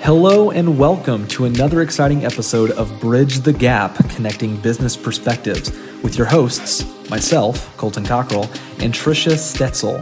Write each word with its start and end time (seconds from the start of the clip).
Hello 0.00 0.50
and 0.52 0.78
welcome 0.78 1.26
to 1.26 1.44
another 1.44 1.82
exciting 1.82 2.24
episode 2.24 2.70
of 2.70 2.98
Bridge 3.00 3.40
the 3.40 3.52
Gap 3.52 3.96
Connecting 4.10 4.56
Business 4.56 4.96
Perspectives 4.96 5.70
with 6.02 6.16
your 6.16 6.26
hosts, 6.26 6.84
myself, 7.10 7.76
Colton 7.76 8.06
Cockrell, 8.06 8.44
and 8.78 8.94
Tricia 8.94 9.32
Stetzel. 9.32 9.98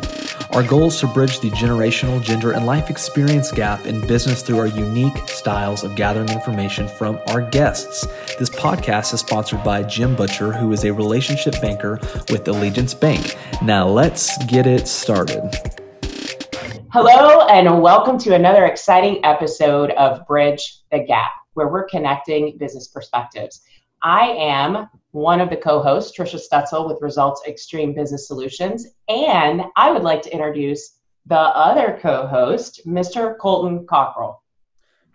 Our 0.54 0.62
goal 0.62 0.88
is 0.88 1.00
to 1.00 1.08
bridge 1.08 1.40
the 1.40 1.50
generational, 1.50 2.22
gender, 2.22 2.52
and 2.52 2.66
life 2.66 2.88
experience 2.88 3.50
gap 3.50 3.84
in 3.86 4.06
business 4.06 4.42
through 4.42 4.58
our 4.58 4.68
unique 4.68 5.16
styles 5.28 5.82
of 5.82 5.96
gathering 5.96 6.28
information 6.28 6.86
from 6.86 7.18
our 7.28 7.40
guests. 7.40 8.06
This 8.38 8.50
podcast 8.50 9.12
is 9.14 9.20
sponsored 9.20 9.64
by 9.64 9.82
Jim 9.82 10.14
Butcher, 10.14 10.52
who 10.52 10.72
is 10.72 10.84
a 10.84 10.92
relationship 10.92 11.60
banker 11.60 11.98
with 12.30 12.46
Allegiance 12.46 12.94
Bank. 12.94 13.36
Now 13.62 13.88
let's 13.88 14.36
get 14.44 14.66
it 14.66 14.86
started. 14.86 15.50
Hello, 16.98 17.42
and 17.48 17.82
welcome 17.82 18.16
to 18.20 18.34
another 18.34 18.64
exciting 18.64 19.22
episode 19.22 19.90
of 19.98 20.26
Bridge 20.26 20.80
the 20.90 21.00
Gap, 21.00 21.30
where 21.52 21.68
we're 21.68 21.84
connecting 21.84 22.56
business 22.56 22.88
perspectives. 22.88 23.60
I 24.02 24.28
am 24.28 24.88
one 25.10 25.42
of 25.42 25.50
the 25.50 25.58
co 25.58 25.82
hosts, 25.82 26.18
Tricia 26.18 26.40
Stutzel 26.40 26.88
with 26.88 27.02
Results 27.02 27.42
Extreme 27.46 27.92
Business 27.92 28.26
Solutions, 28.26 28.86
and 29.10 29.64
I 29.76 29.92
would 29.92 30.04
like 30.04 30.22
to 30.22 30.32
introduce 30.32 31.00
the 31.26 31.36
other 31.36 31.98
co 32.00 32.26
host, 32.26 32.80
Mr. 32.86 33.36
Colton 33.36 33.86
Cockrell. 33.86 34.42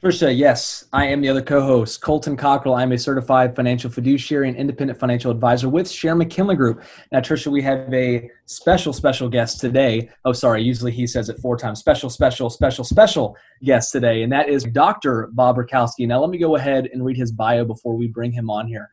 Trisha, 0.03 0.35
yes, 0.35 0.85
I 0.91 1.05
am 1.05 1.21
the 1.21 1.29
other 1.29 1.43
co-host, 1.43 2.01
Colton 2.01 2.35
Cockrell. 2.35 2.73
I'm 2.73 2.91
a 2.91 2.97
certified 2.97 3.55
financial 3.55 3.91
fiduciary 3.91 4.49
and 4.49 4.57
independent 4.57 4.99
financial 4.99 5.29
advisor 5.29 5.69
with 5.69 5.87
Sharon 5.87 6.17
McKinley 6.17 6.55
Group. 6.55 6.81
Now, 7.11 7.19
Trisha, 7.19 7.51
we 7.51 7.61
have 7.61 7.93
a 7.93 8.27
special, 8.47 8.93
special 8.93 9.29
guest 9.29 9.59
today. 9.59 10.09
Oh, 10.25 10.33
sorry, 10.33 10.63
usually 10.63 10.91
he 10.91 11.05
says 11.05 11.29
it 11.29 11.37
four 11.37 11.55
times. 11.55 11.77
Special, 11.79 12.09
special, 12.09 12.49
special, 12.49 12.83
special 12.83 13.37
guest 13.63 13.91
today, 13.91 14.23
and 14.23 14.31
that 14.31 14.49
is 14.49 14.63
Dr. 14.63 15.29
Bob 15.33 15.57
Rakowski. 15.57 16.07
Now, 16.07 16.19
let 16.19 16.31
me 16.31 16.39
go 16.39 16.55
ahead 16.55 16.89
and 16.91 17.05
read 17.05 17.15
his 17.15 17.31
bio 17.31 17.63
before 17.63 17.95
we 17.95 18.07
bring 18.07 18.31
him 18.31 18.49
on 18.49 18.67
here. 18.67 18.89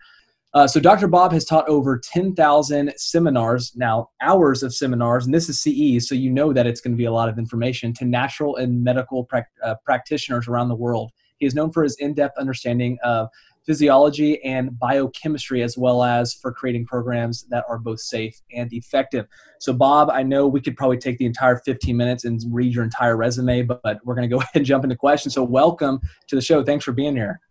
Uh, 0.55 0.67
so 0.67 0.81
Dr. 0.81 1.09
Bob 1.09 1.33
has 1.33 1.45
taught 1.45 1.69
over 1.69 1.99
10,000 1.99 2.93
seminars, 2.97 3.73
now 3.77 4.09
hours 4.23 4.63
of 4.63 4.75
seminars, 4.75 5.27
and 5.27 5.35
this 5.35 5.49
is 5.49 5.61
CE, 5.61 6.07
so 6.07 6.15
you 6.15 6.31
know 6.31 6.55
that 6.55 6.67
it's 6.67 6.81
going 6.81 6.93
to 6.93 6.97
be 6.97 7.05
a 7.05 7.13
lot 7.13 7.29
of 7.29 7.39
information 7.39 7.93
to 7.95 8.07
natural 8.07 8.57
and 8.57 8.83
medical 8.83 9.25
pra- 9.25 9.47
uh, 9.63 9.75
practitioners 9.85 10.49
around 10.49 10.69
the 10.69 10.75
world. 10.75 11.13
He 11.37 11.47
is 11.47 11.55
known 11.55 11.71
for 11.71 11.83
his 11.83 11.97
in-depth 11.97 12.39
understanding 12.39 12.97
of 13.05 13.29
physiology 13.67 14.43
and 14.43 14.77
biochemistry, 14.79 15.63
as 15.63 15.77
well 15.77 16.03
as 16.03 16.33
for 16.33 16.51
creating 16.51 16.87
programs 16.87 17.43
that 17.51 17.65
are 17.69 17.79
both 17.79 18.01
safe 18.01 18.41
and 18.51 18.73
effective. 18.73 19.27
So, 19.61 19.75
Bob, 19.75 20.09
I 20.11 20.23
know 20.23 20.49
we 20.49 20.63
could 20.63 20.79
probably 20.79 20.97
take 20.97 21.19
the 21.19 21.27
entire 21.27 21.57
15 21.57 21.95
minutes 21.95 22.25
and 22.25 22.41
read 22.51 22.75
your 22.75 22.85
entire 22.85 23.19
resume, 23.19 23.63
but, 23.63 23.83
but 23.83 23.99
we're 24.07 24.15
going 24.15 24.29
to 24.29 24.35
go 24.35 24.41
ahead 24.41 24.57
and 24.57 24.65
jump 24.65 24.85
into 24.85 24.97
questions. 24.97 25.35
So, 25.35 25.45
welcome 25.45 26.01
to 26.29 26.35
the 26.35 26.43
show. 26.43 26.65
Thanks 26.65 26.87
for 26.87 26.93
being 26.93 27.15
here. 27.15 27.43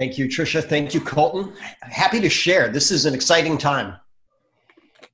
Thank 0.00 0.16
you, 0.16 0.28
Tricia. 0.28 0.64
Thank 0.64 0.94
you, 0.94 1.00
Colton. 1.02 1.52
Happy 1.82 2.22
to 2.22 2.30
share. 2.30 2.70
This 2.70 2.90
is 2.90 3.04
an 3.04 3.12
exciting 3.12 3.58
time. 3.58 3.98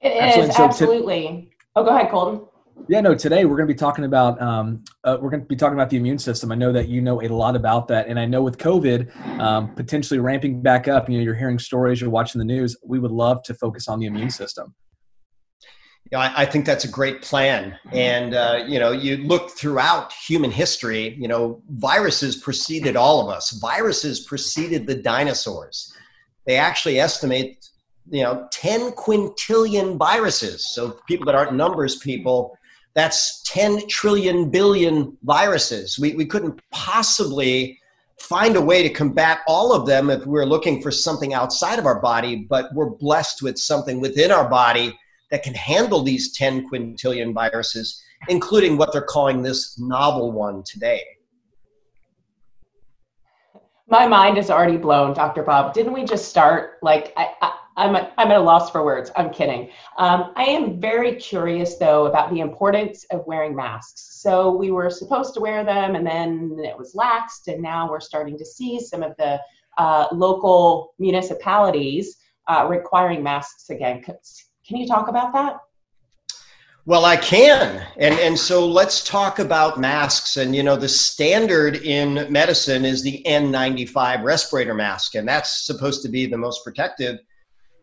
It 0.01 0.39
is, 0.39 0.55
so 0.55 0.62
absolutely. 0.62 1.27
T- 1.27 1.51
oh, 1.75 1.83
go 1.83 1.91
ahead, 1.91 2.09
Colton. 2.09 2.47
Yeah, 2.89 3.01
no, 3.01 3.12
today 3.12 3.47
we're 3.47 3.56
going 3.56 3.67
to 3.67 3.75
be 3.75 3.77
talking 3.77 4.05
about 4.05 4.41
um, 4.41 4.84
uh, 5.03 5.19
we're 5.20 5.31
going 5.31 5.41
to 5.41 5.47
be 5.47 5.56
talking 5.56 5.75
about 5.75 5.91
the 5.91 5.97
immune 5.97 6.20
system. 6.20 6.53
I 6.53 6.55
know 6.55 6.70
that 6.70 6.87
you 6.87 7.01
know 7.01 7.20
a 7.20 7.27
lot 7.27 7.56
about 7.56 7.89
that, 7.89 8.06
and 8.06 8.17
I 8.17 8.27
know 8.27 8.43
with 8.43 8.59
COVID 8.59 9.41
um, 9.41 9.75
potentially 9.75 10.20
ramping 10.20 10.62
back 10.62 10.87
up, 10.87 11.09
you 11.09 11.19
know, 11.19 11.25
you're 11.25 11.34
hearing 11.34 11.59
stories, 11.59 12.00
you're 12.00 12.09
watching 12.09 12.39
the 12.39 12.45
news. 12.45 12.77
We 12.84 13.00
would 13.00 13.11
love 13.11 13.43
to 13.43 13.55
focus 13.55 13.89
on 13.89 13.98
the 13.98 14.06
immune 14.06 14.31
system. 14.31 14.73
I, 16.15 16.43
I, 16.43 16.47
think 16.47 16.67
that's 16.67 16.85
a 16.85 16.89
great 16.89 17.23
plan. 17.23 17.77
And, 17.91 18.35
uh, 18.35 18.65
you 18.67 18.79
know, 18.79 18.93
you 18.93 19.17
look 19.19 19.51
throughout 19.51 20.12
human 20.12 20.51
history, 20.51 21.15
you 21.19 21.27
know, 21.27 21.62
viruses 21.71 22.37
preceded 22.37 22.97
all 22.97 23.21
of 23.21 23.35
us. 23.35 23.51
Viruses 23.53 24.21
preceded 24.21 24.87
the 24.87 24.95
dinosaurs. 24.95 25.93
They 26.47 26.56
actually 26.56 27.00
estimate, 27.00 27.69
you 28.09 28.22
know, 28.22 28.47
10 28.53 28.93
quintillion 28.93 29.99
viruses. 29.99 30.72
So 30.72 30.99
people 31.09 31.27
that 31.27 31.34
aren't 31.34 31.55
numbers 31.55 31.97
people, 31.97 32.56
that's 32.95 33.43
10 33.43 33.89
trillion 33.89 34.49
billion 34.49 35.16
viruses. 35.25 35.99
We, 35.99 36.15
we 36.15 36.25
couldn't 36.25 36.61
possibly 36.71 37.81
find 38.21 38.56
a 38.56 38.61
way 38.61 38.83
to 38.83 38.89
combat 38.89 39.41
all 39.47 39.75
of 39.75 39.87
them 39.87 40.09
if 40.09 40.21
we 40.21 40.33
we're 40.33 40.47
looking 40.47 40.81
for 40.81 40.91
something 40.91 41.34
outside 41.34 41.78
of 41.78 41.84
our 41.84 42.00
body, 42.00 42.47
but 42.49 42.72
we're 42.75 42.91
blessed 42.91 43.43
with 43.43 43.59
something 43.59 44.00
within 44.00 44.31
our 44.31 44.49
body 44.49 44.97
that 45.31 45.42
can 45.42 45.54
handle 45.54 46.03
these 46.03 46.32
10 46.37 46.69
quintillion 46.69 47.34
viruses, 47.34 48.03
including 48.28 48.76
what 48.76 48.92
they're 48.92 49.03
calling 49.03 49.42
this 49.42 49.78
novel 49.78 50.32
one 50.32 50.62
today. 50.64 51.03
My 53.88 54.06
mind 54.06 54.36
is 54.36 54.50
already 54.50 54.76
blown, 54.76 55.15
Dr. 55.15 55.42
Bob. 55.42 55.72
Didn't 55.72 55.92
we 55.92 56.04
just 56.04 56.28
start? 56.28 56.78
Like, 56.82 57.12
I, 57.16 57.28
I, 57.41 57.53
I'm, 57.76 57.94
a, 57.94 58.12
I'm 58.19 58.31
at 58.32 58.36
a 58.36 58.41
loss 58.41 58.70
for 58.70 58.84
words. 58.84 59.12
I'm 59.16 59.31
kidding. 59.31 59.70
Um, 59.98 60.32
I 60.34 60.44
am 60.44 60.81
very 60.81 61.15
curious, 61.15 61.76
though, 61.76 62.06
about 62.06 62.32
the 62.32 62.41
importance 62.41 63.04
of 63.12 63.25
wearing 63.26 63.54
masks. 63.54 64.20
So, 64.22 64.50
we 64.56 64.72
were 64.72 64.91
supposed 64.91 65.34
to 65.34 65.41
wear 65.41 65.65
them, 65.65 65.94
and 65.94 66.04
then 66.04 66.59
it 66.65 66.76
was 66.76 66.94
laxed, 66.94 67.53
and 67.53 67.62
now 67.62 67.88
we're 67.88 68.00
starting 68.00 68.36
to 68.38 68.44
see 68.44 68.81
some 68.81 69.04
of 69.04 69.16
the 69.19 69.41
uh, 69.78 70.09
local 70.10 70.94
municipalities 70.98 72.16
uh, 72.48 72.66
requiring 72.69 73.22
masks 73.22 73.70
again. 73.70 74.03
Can 74.66 74.77
you 74.77 74.87
talk 74.87 75.09
about 75.09 75.32
that? 75.32 75.59
Well, 76.87 77.04
I 77.04 77.16
can. 77.16 77.84
And, 77.97 78.15
and 78.21 78.38
so 78.38 78.65
let's 78.65 79.03
talk 79.03 79.41
about 79.41 79.81
masks. 79.81 80.37
And, 80.37 80.54
you 80.54 80.62
know, 80.62 80.77
the 80.77 80.88
standard 80.88 81.77
in 81.78 82.31
medicine 82.32 82.84
is 82.84 83.03
the 83.03 83.22
N95 83.27 84.22
respirator 84.22 84.72
mask, 84.72 85.16
and 85.16 85.27
that's 85.27 85.66
supposed 85.66 86.03
to 86.03 86.09
be 86.09 86.27
the 86.27 86.38
most 86.38 86.62
protective. 86.62 87.19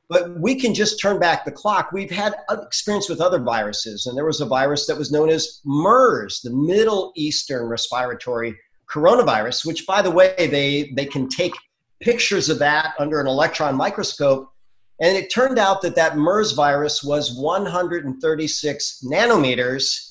But 0.08 0.40
we 0.40 0.56
can 0.56 0.74
just 0.74 1.02
turn 1.02 1.20
back 1.20 1.44
the 1.44 1.52
clock. 1.52 1.92
We've 1.92 2.12
had 2.12 2.34
experience 2.50 3.10
with 3.10 3.20
other 3.20 3.40
viruses, 3.40 4.06
and 4.06 4.16
there 4.16 4.26
was 4.26 4.40
a 4.40 4.46
virus 4.46 4.88
that 4.88 4.98
was 4.98 5.12
known 5.12 5.30
as 5.30 5.60
MERS, 5.66 6.40
the 6.42 6.52
Middle 6.52 7.12
Eastern 7.16 7.66
Respiratory 7.66 8.58
Coronavirus, 8.90 9.66
which, 9.66 9.86
by 9.86 10.02
the 10.02 10.12
way, 10.12 10.34
they, 10.38 10.94
they 10.96 11.06
can 11.06 11.28
take 11.28 11.54
pictures 12.00 12.48
of 12.48 12.60
that 12.60 12.94
under 13.00 13.20
an 13.20 13.28
electron 13.28 13.76
microscope 13.76 14.53
and 15.02 15.18
it 15.18 15.34
turned 15.34 15.60
out 15.60 15.82
that 15.82 15.96
that 15.96 16.18
MERS 16.18 16.52
virus 16.54 17.04
was 17.04 17.38
136 17.40 19.06
nanometers. 19.06 20.10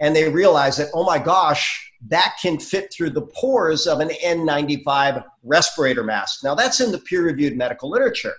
And 0.00 0.14
they 0.14 0.28
realized 0.28 0.78
that, 0.80 0.88
oh 0.92 1.04
my 1.04 1.18
gosh, 1.18 1.92
that 2.08 2.36
can 2.42 2.58
fit 2.58 2.92
through 2.92 3.10
the 3.10 3.26
pores 3.26 3.86
of 3.86 4.00
an 4.00 4.08
N95 4.24 5.24
respirator 5.42 6.02
mask. 6.02 6.42
Now, 6.42 6.54
that's 6.54 6.80
in 6.80 6.90
the 6.90 6.98
peer 6.98 7.24
reviewed 7.24 7.56
medical 7.56 7.90
literature. 7.90 8.34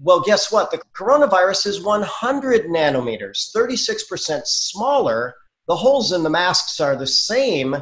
Well, 0.00 0.20
guess 0.20 0.50
what? 0.50 0.70
The 0.70 0.80
coronavirus 0.96 1.66
is 1.66 1.82
100 1.82 2.66
nanometers, 2.66 3.54
36% 3.54 4.46
smaller. 4.46 5.34
The 5.68 5.76
holes 5.76 6.12
in 6.12 6.22
the 6.22 6.30
masks 6.30 6.80
are 6.80 6.96
the 6.96 7.06
same, 7.06 7.76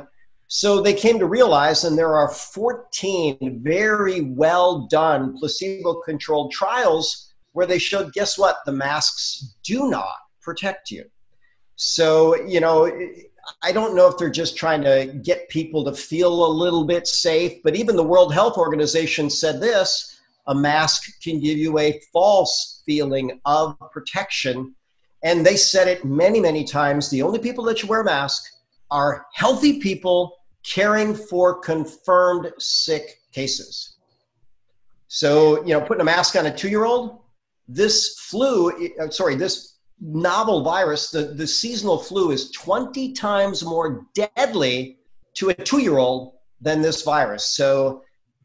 so 0.54 0.82
they 0.82 0.92
came 0.92 1.18
to 1.18 1.24
realize, 1.24 1.84
and 1.84 1.96
there 1.96 2.14
are 2.14 2.28
14 2.28 3.62
very 3.62 4.20
well 4.20 4.80
done 4.80 5.34
placebo 5.38 6.02
controlled 6.02 6.52
trials 6.52 7.32
where 7.52 7.64
they 7.64 7.78
showed 7.78 8.12
guess 8.12 8.36
what? 8.36 8.58
The 8.66 8.72
masks 8.72 9.54
do 9.64 9.88
not 9.88 10.14
protect 10.42 10.90
you. 10.90 11.06
So, 11.76 12.36
you 12.44 12.60
know, 12.60 12.92
I 13.62 13.72
don't 13.72 13.96
know 13.96 14.06
if 14.08 14.18
they're 14.18 14.28
just 14.28 14.54
trying 14.54 14.82
to 14.82 15.18
get 15.22 15.48
people 15.48 15.86
to 15.86 15.94
feel 15.94 16.44
a 16.44 16.52
little 16.52 16.84
bit 16.84 17.06
safe, 17.06 17.62
but 17.64 17.74
even 17.74 17.96
the 17.96 18.04
World 18.04 18.34
Health 18.34 18.58
Organization 18.58 19.30
said 19.30 19.58
this 19.58 20.20
a 20.48 20.54
mask 20.54 21.19
can 21.22 21.40
give 21.40 21.56
you 21.56 21.78
a 21.78 21.98
false 22.12 22.82
feeling 22.84 23.40
of 23.46 23.74
protection. 23.90 24.74
And 25.24 25.46
they 25.46 25.56
said 25.56 25.88
it 25.88 26.04
many, 26.04 26.40
many 26.40 26.64
times. 26.64 27.08
The 27.08 27.22
only 27.22 27.38
people 27.38 27.64
that 27.64 27.78
should 27.78 27.88
wear 27.88 28.02
a 28.02 28.04
mask 28.04 28.44
are 28.90 29.25
healthy 29.32 29.81
people 29.81 30.40
caring 30.64 31.14
for 31.14 31.59
confirmed 31.61 32.53
sick 32.59 33.20
cases. 33.32 33.97
So, 35.09 35.62
you 35.64 35.75
know, 35.75 35.81
putting 35.81 36.00
a 36.00 36.05
mask 36.05 36.37
on 36.37 36.47
a 36.47 36.56
two 36.56 36.69
year 36.69 36.85
old, 36.85 37.19
this 37.69 38.19
flu, 38.19 38.70
uh, 39.00 39.11
sorry, 39.11 39.35
this 39.35 39.79
novel 40.00 40.62
virus, 40.62 41.11
the, 41.11 41.23
the 41.23 41.47
seasonal 41.47 41.99
flu 41.99 42.31
is 42.31 42.50
20 42.53 43.12
times 43.12 43.64
more 43.64 44.06
deadly 44.14 44.99
to 45.35 45.50
a 45.50 45.55
two 45.55 45.79
year 45.79 45.99
old 45.99 46.35
than 46.61 46.81
this 46.81 47.03
virus. 47.03 47.55
So, 47.56 48.03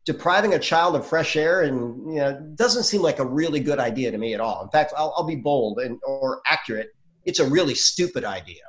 depriving 0.07 0.53
a 0.53 0.59
child 0.59 0.95
of 0.95 1.05
fresh 1.05 1.35
air 1.35 1.63
and 1.63 2.13
you 2.13 2.19
know 2.19 2.39
doesn't 2.55 2.83
seem 2.83 3.01
like 3.01 3.19
a 3.19 3.25
really 3.25 3.59
good 3.59 3.77
idea 3.77 4.09
to 4.09 4.17
me 4.17 4.33
at 4.33 4.39
all. 4.39 4.63
In 4.63 4.69
fact, 4.69 4.93
I'll, 4.97 5.13
I'll 5.17 5.27
be 5.27 5.35
bold 5.35 5.79
and 5.79 5.99
or 6.07 6.41
accurate. 6.49 6.91
It's 7.25 7.39
a 7.39 7.47
really 7.47 7.75
stupid 7.75 8.23
idea. 8.23 8.63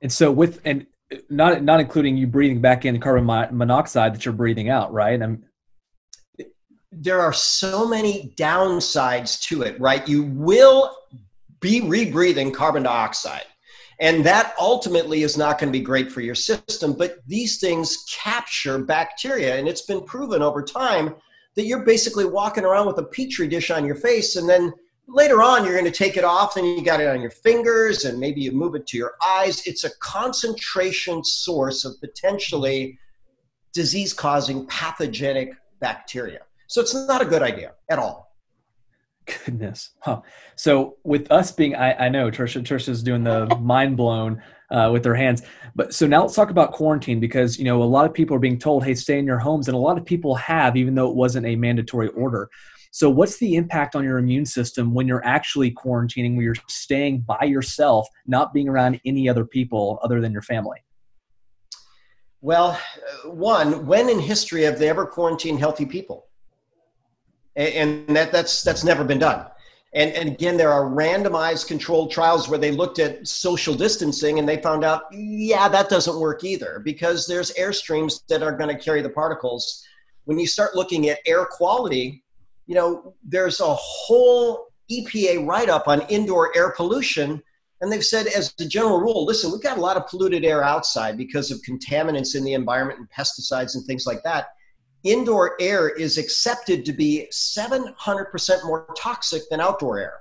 And 0.00 0.10
so 0.10 0.32
with 0.32 0.60
and 0.64 0.86
not 1.30 1.62
not 1.62 1.80
including 1.80 2.16
you 2.16 2.26
breathing 2.26 2.60
back 2.60 2.84
in 2.84 3.00
carbon 3.00 3.24
monoxide 3.56 4.14
that 4.14 4.24
you're 4.24 4.34
breathing 4.34 4.68
out, 4.68 4.92
right? 4.92 5.20
I'm, 5.20 5.44
there 6.92 7.20
are 7.20 7.32
so 7.32 7.86
many 7.86 8.32
downsides 8.36 9.40
to 9.42 9.62
it, 9.62 9.80
right? 9.80 10.06
You 10.08 10.24
will 10.24 10.94
be 11.60 11.80
rebreathing 11.80 12.54
carbon 12.54 12.82
dioxide. 12.84 13.44
And 14.00 14.24
that 14.24 14.54
ultimately 14.60 15.22
is 15.22 15.36
not 15.36 15.58
going 15.58 15.72
to 15.72 15.78
be 15.78 15.84
great 15.84 16.12
for 16.12 16.20
your 16.20 16.34
system. 16.34 16.92
But 16.92 17.18
these 17.26 17.58
things 17.58 18.04
capture 18.08 18.78
bacteria. 18.78 19.56
And 19.56 19.66
it's 19.68 19.82
been 19.82 20.04
proven 20.04 20.40
over 20.40 20.62
time 20.62 21.16
that 21.56 21.64
you're 21.64 21.84
basically 21.84 22.24
walking 22.24 22.64
around 22.64 22.86
with 22.86 22.98
a 22.98 23.02
petri 23.02 23.48
dish 23.48 23.70
on 23.70 23.84
your 23.84 23.96
face. 23.96 24.36
And 24.36 24.48
then 24.48 24.72
later 25.08 25.42
on, 25.42 25.64
you're 25.64 25.72
going 25.72 25.84
to 25.84 25.90
take 25.90 26.16
it 26.16 26.24
off 26.24 26.56
and 26.56 26.66
you 26.66 26.84
got 26.84 27.00
it 27.00 27.08
on 27.08 27.20
your 27.20 27.30
fingers 27.30 28.04
and 28.04 28.18
maybe 28.18 28.40
you 28.40 28.52
move 28.52 28.74
it 28.74 28.86
to 28.88 28.96
your 28.96 29.14
eyes. 29.26 29.66
It's 29.66 29.84
a 29.84 29.90
concentration 30.00 31.24
source 31.24 31.84
of 31.84 31.98
potentially 32.00 32.98
disease 33.72 34.12
causing 34.12 34.66
pathogenic 34.66 35.54
bacteria. 35.80 36.40
So 36.66 36.80
it's 36.80 36.94
not 36.94 37.22
a 37.22 37.24
good 37.24 37.42
idea 37.42 37.72
at 37.90 37.98
all. 37.98 38.36
Goodness. 39.44 39.90
Huh. 40.00 40.20
So 40.56 40.96
with 41.04 41.30
us 41.30 41.52
being, 41.52 41.74
I, 41.74 42.06
I 42.06 42.08
know 42.08 42.30
Trisha, 42.30 42.62
Trisha's 42.62 43.02
doing 43.02 43.24
the 43.24 43.46
mind 43.60 43.96
blown 43.96 44.42
uh, 44.70 44.90
with 44.92 45.02
their 45.02 45.14
hands. 45.14 45.42
But 45.74 45.94
so 45.94 46.06
now 46.06 46.22
let's 46.22 46.34
talk 46.34 46.50
about 46.50 46.72
quarantine 46.72 47.20
because, 47.20 47.58
you 47.58 47.64
know, 47.64 47.82
a 47.82 47.84
lot 47.84 48.06
of 48.06 48.12
people 48.12 48.36
are 48.36 48.40
being 48.40 48.58
told, 48.58 48.84
hey, 48.84 48.94
stay 48.94 49.18
in 49.18 49.26
your 49.26 49.38
homes. 49.38 49.68
And 49.68 49.74
a 49.74 49.80
lot 49.80 49.98
of 49.98 50.04
people 50.04 50.34
have, 50.36 50.76
even 50.76 50.94
though 50.94 51.08
it 51.08 51.16
wasn't 51.16 51.46
a 51.46 51.56
mandatory 51.56 52.08
order. 52.08 52.50
So 52.90 53.10
what's 53.10 53.38
the 53.38 53.56
impact 53.56 53.94
on 53.94 54.04
your 54.04 54.18
immune 54.18 54.46
system 54.46 54.94
when 54.94 55.06
you're 55.06 55.24
actually 55.24 55.70
quarantining, 55.70 56.36
where 56.36 56.44
you're 56.44 56.54
staying 56.68 57.20
by 57.20 57.44
yourself, 57.44 58.08
not 58.26 58.52
being 58.52 58.68
around 58.68 59.00
any 59.04 59.28
other 59.28 59.44
people 59.44 59.98
other 60.02 60.20
than 60.20 60.32
your 60.32 60.42
family? 60.42 60.78
Well, 62.40 62.80
one, 63.24 63.86
when 63.86 64.08
in 64.08 64.20
history 64.20 64.62
have 64.62 64.78
they 64.78 64.88
ever 64.88 65.04
quarantined 65.04 65.58
healthy 65.58 65.86
people? 65.86 66.28
and 67.58 68.06
that, 68.16 68.30
that's 68.30 68.62
that's 68.62 68.84
never 68.84 69.04
been 69.04 69.18
done. 69.18 69.44
And, 69.94 70.12
and 70.12 70.28
again, 70.28 70.56
there 70.56 70.70
are 70.70 70.84
randomized 70.84 71.66
controlled 71.66 72.12
trials 72.12 72.48
where 72.48 72.58
they 72.58 72.70
looked 72.70 72.98
at 72.98 73.26
social 73.26 73.74
distancing 73.74 74.38
and 74.38 74.48
they 74.48 74.58
found 74.58 74.84
out, 74.84 75.04
yeah, 75.12 75.66
that 75.68 75.88
doesn't 75.88 76.20
work 76.20 76.44
either 76.44 76.80
because 76.84 77.26
there's 77.26 77.50
air 77.52 77.72
streams 77.72 78.22
that 78.28 78.42
are 78.42 78.52
going 78.52 78.74
to 78.74 78.80
carry 78.80 79.00
the 79.00 79.08
particles. 79.08 79.82
When 80.24 80.38
you 80.38 80.46
start 80.46 80.76
looking 80.76 81.08
at 81.08 81.20
air 81.26 81.46
quality, 81.46 82.22
you 82.68 82.76
know, 82.76 83.14
there's 83.24 83.58
a 83.58 83.74
whole 83.74 84.68
EPA 84.90 85.44
write 85.44 85.68
up 85.68 85.88
on 85.88 86.02
indoor 86.02 86.56
air 86.56 86.70
pollution. 86.70 87.42
And 87.80 87.90
they've 87.90 88.04
said, 88.04 88.26
as 88.28 88.54
a 88.60 88.66
general 88.66 89.00
rule, 89.00 89.24
listen, 89.24 89.50
we've 89.50 89.62
got 89.62 89.78
a 89.78 89.80
lot 89.80 89.96
of 89.96 90.06
polluted 90.06 90.44
air 90.44 90.62
outside 90.62 91.16
because 91.16 91.50
of 91.50 91.58
contaminants 91.68 92.36
in 92.36 92.44
the 92.44 92.54
environment 92.54 93.00
and 93.00 93.10
pesticides 93.10 93.74
and 93.74 93.84
things 93.84 94.06
like 94.06 94.22
that 94.22 94.48
indoor 95.04 95.56
air 95.60 95.88
is 95.88 96.18
accepted 96.18 96.84
to 96.84 96.92
be 96.92 97.28
700% 97.32 98.64
more 98.64 98.88
toxic 98.96 99.42
than 99.50 99.60
outdoor 99.60 99.98
air. 99.98 100.14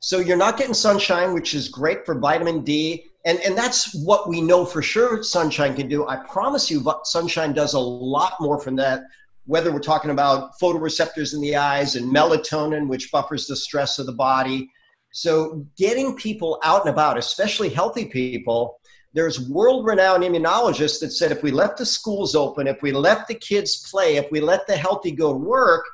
So 0.00 0.18
you're 0.18 0.36
not 0.36 0.58
getting 0.58 0.74
sunshine, 0.74 1.32
which 1.32 1.54
is 1.54 1.68
great 1.68 2.04
for 2.04 2.18
vitamin 2.18 2.64
D. 2.64 3.06
And, 3.24 3.38
and 3.40 3.56
that's 3.56 3.94
what 4.04 4.28
we 4.28 4.40
know 4.40 4.64
for 4.64 4.82
sure 4.82 5.22
sunshine 5.22 5.76
can 5.76 5.88
do. 5.88 6.08
I 6.08 6.16
promise 6.16 6.68
you, 6.70 6.84
sunshine 7.04 7.52
does 7.52 7.74
a 7.74 7.78
lot 7.78 8.34
more 8.40 8.58
from 8.60 8.74
that, 8.76 9.02
whether 9.44 9.72
we're 9.72 9.80
talking 9.80 10.10
about 10.10 10.58
photoreceptors 10.60 11.34
in 11.34 11.40
the 11.40 11.56
eyes 11.56 11.96
and 11.96 12.14
melatonin, 12.14 12.88
which 12.88 13.10
buffers 13.10 13.46
the 13.46 13.56
stress 13.56 13.98
of 13.98 14.06
the 14.06 14.12
body. 14.12 14.70
So 15.12 15.66
getting 15.76 16.16
people 16.16 16.60
out 16.62 16.82
and 16.82 16.90
about, 16.90 17.18
especially 17.18 17.68
healthy 17.68 18.06
people, 18.06 18.78
there's 19.14 19.48
world 19.50 19.84
renowned 19.84 20.22
immunologists 20.22 21.00
that 21.00 21.10
said 21.10 21.32
if 21.32 21.42
we 21.42 21.50
left 21.50 21.76
the 21.76 21.84
schools 21.84 22.34
open, 22.34 22.66
if 22.66 22.80
we 22.82 22.92
let 22.92 23.26
the 23.28 23.34
kids 23.34 23.90
play, 23.90 24.16
if 24.16 24.30
we 24.30 24.40
let 24.40 24.66
the 24.66 24.76
healthy 24.76 25.10
go 25.10 25.32
to 25.32 25.38
work, 25.38 25.84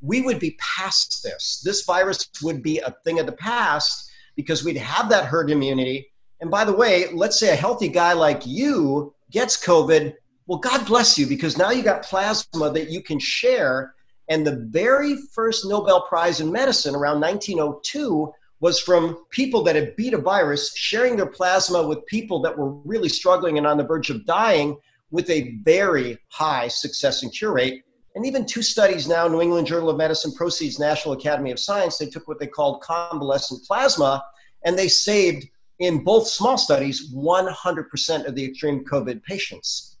we 0.00 0.22
would 0.22 0.40
be 0.40 0.58
past 0.58 1.22
this. 1.22 1.62
This 1.64 1.84
virus 1.84 2.28
would 2.42 2.62
be 2.62 2.78
a 2.78 2.94
thing 3.04 3.20
of 3.20 3.26
the 3.26 3.32
past 3.32 4.10
because 4.34 4.64
we'd 4.64 4.76
have 4.76 5.08
that 5.10 5.26
herd 5.26 5.50
immunity. 5.50 6.10
And 6.40 6.50
by 6.50 6.64
the 6.64 6.74
way, 6.74 7.06
let's 7.12 7.38
say 7.38 7.52
a 7.52 7.56
healthy 7.56 7.88
guy 7.88 8.12
like 8.12 8.44
you 8.44 9.14
gets 9.30 9.62
COVID. 9.64 10.14
Well, 10.46 10.58
God 10.58 10.86
bless 10.86 11.18
you 11.18 11.26
because 11.26 11.56
now 11.56 11.70
you 11.70 11.82
got 11.82 12.02
plasma 12.02 12.70
that 12.70 12.90
you 12.90 13.02
can 13.02 13.18
share. 13.18 13.94
And 14.28 14.46
the 14.46 14.56
very 14.68 15.16
first 15.32 15.66
Nobel 15.66 16.02
Prize 16.02 16.40
in 16.40 16.52
medicine 16.52 16.94
around 16.94 17.20
1902 17.20 18.32
was 18.60 18.78
from 18.78 19.24
people 19.30 19.62
that 19.64 19.74
had 19.74 19.96
beat 19.96 20.14
a 20.14 20.18
virus 20.18 20.74
sharing 20.76 21.16
their 21.16 21.26
plasma 21.26 21.86
with 21.86 22.04
people 22.06 22.40
that 22.42 22.56
were 22.56 22.70
really 22.70 23.08
struggling 23.08 23.58
and 23.58 23.66
on 23.66 23.76
the 23.78 23.84
verge 23.84 24.10
of 24.10 24.24
dying 24.26 24.76
with 25.10 25.28
a 25.30 25.56
very 25.62 26.18
high 26.28 26.68
success 26.68 27.22
and 27.22 27.32
cure 27.32 27.52
rate. 27.52 27.82
And 28.14 28.26
even 28.26 28.46
two 28.46 28.62
studies 28.62 29.08
now, 29.08 29.26
New 29.26 29.40
England 29.40 29.66
Journal 29.66 29.90
of 29.90 29.96
Medicine 29.96 30.32
proceeds 30.32 30.78
National 30.78 31.14
Academy 31.14 31.52
of 31.52 31.58
Science, 31.58 31.98
they 31.98 32.06
took 32.06 32.28
what 32.28 32.38
they 32.38 32.46
called 32.46 32.82
convalescent 32.82 33.64
plasma 33.64 34.22
and 34.64 34.78
they 34.78 34.88
saved 34.88 35.46
in 35.78 36.04
both 36.04 36.28
small 36.28 36.56
studies 36.56 37.12
100% 37.14 38.26
of 38.26 38.34
the 38.34 38.44
extreme 38.44 38.84
COVID 38.84 39.22
patients. 39.24 39.93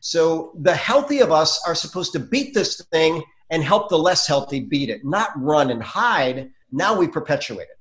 So 0.00 0.52
the 0.60 0.74
healthy 0.74 1.20
of 1.20 1.30
us 1.30 1.60
are 1.66 1.74
supposed 1.74 2.12
to 2.12 2.18
beat 2.18 2.54
this 2.54 2.82
thing 2.92 3.22
and 3.50 3.62
help 3.62 3.88
the 3.88 3.98
less 3.98 4.26
healthy 4.26 4.60
beat 4.60 4.88
it, 4.88 5.04
not 5.04 5.30
run 5.36 5.70
and 5.70 5.82
hide. 5.82 6.50
Now 6.72 6.96
we 6.96 7.06
perpetuate 7.06 7.68
it. 7.68 7.76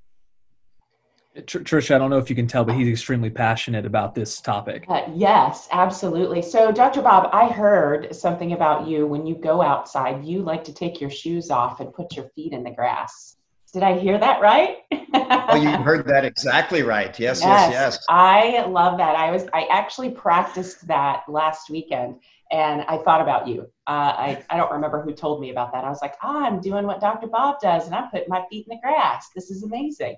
Trisha, 1.46 1.96
I 1.96 1.98
don't 1.98 2.10
know 2.10 2.18
if 2.18 2.30
you 2.30 2.36
can 2.36 2.48
tell, 2.48 2.66
but 2.66 2.76
he's 2.76 2.88
extremely 2.88 3.30
passionate 3.30 3.86
about 3.86 4.16
this 4.16 4.42
topic. 4.42 4.86
Uh, 4.90 5.04
yes, 5.14 5.70
absolutely. 5.72 6.42
So, 6.42 6.72
Dr. 6.72 7.02
Bob, 7.02 7.30
I 7.32 7.48
heard 7.48 8.14
something 8.14 8.54
about 8.54 8.88
you 8.88 9.06
when 9.06 9.26
you 9.26 9.36
go 9.36 9.62
outside, 9.62 10.26
you 10.26 10.42
like 10.42 10.64
to 10.66 10.74
take 10.74 11.00
your 11.00 11.10
shoes 11.10 11.50
off 11.50 11.80
and 11.80 11.94
put 11.94 12.16
your 12.16 12.26
feet 12.36 12.52
in 12.52 12.64
the 12.64 12.72
grass. 12.72 13.38
Did 13.72 13.84
I 13.84 13.98
hear 13.98 14.18
that 14.18 14.42
right? 14.42 14.78
oh, 15.30 15.56
you 15.56 15.70
heard 15.70 16.06
that 16.08 16.26
exactly 16.26 16.82
right. 16.82 17.18
Yes, 17.20 17.42
yes, 17.42 17.70
yes, 17.70 17.72
yes. 17.72 18.06
I 18.10 18.66
love 18.66 18.98
that. 18.98 19.16
I 19.16 19.32
was 19.32 19.48
I 19.54 19.68
actually 19.72 20.12
practiced 20.12 20.88
that 20.88 21.24
last 21.28 21.70
weekend 21.70 22.20
and 22.52 22.82
I 22.82 22.98
thought 22.98 23.22
about 23.22 23.48
you. 23.48 23.62
Uh, 23.88 24.14
I, 24.18 24.44
I 24.50 24.58
don't 24.58 24.72
remember 24.72 25.02
who 25.02 25.14
told 25.14 25.40
me 25.40 25.52
about 25.52 25.72
that. 25.74 25.84
I 25.84 25.90
was 25.90 26.02
like, 26.02 26.16
oh, 26.24 26.44
I'm 26.44 26.60
doing 26.60 26.86
what 26.86 27.00
Dr. 27.00 27.28
Bob 27.28 27.60
does 27.62 27.86
and 27.86 27.94
I'm 27.94 28.10
putting 28.10 28.30
my 28.30 28.44
feet 28.50 28.66
in 28.68 28.76
the 28.76 28.82
grass. 28.82 29.30
This 29.36 29.52
is 29.52 29.64
amazing. 29.64 30.16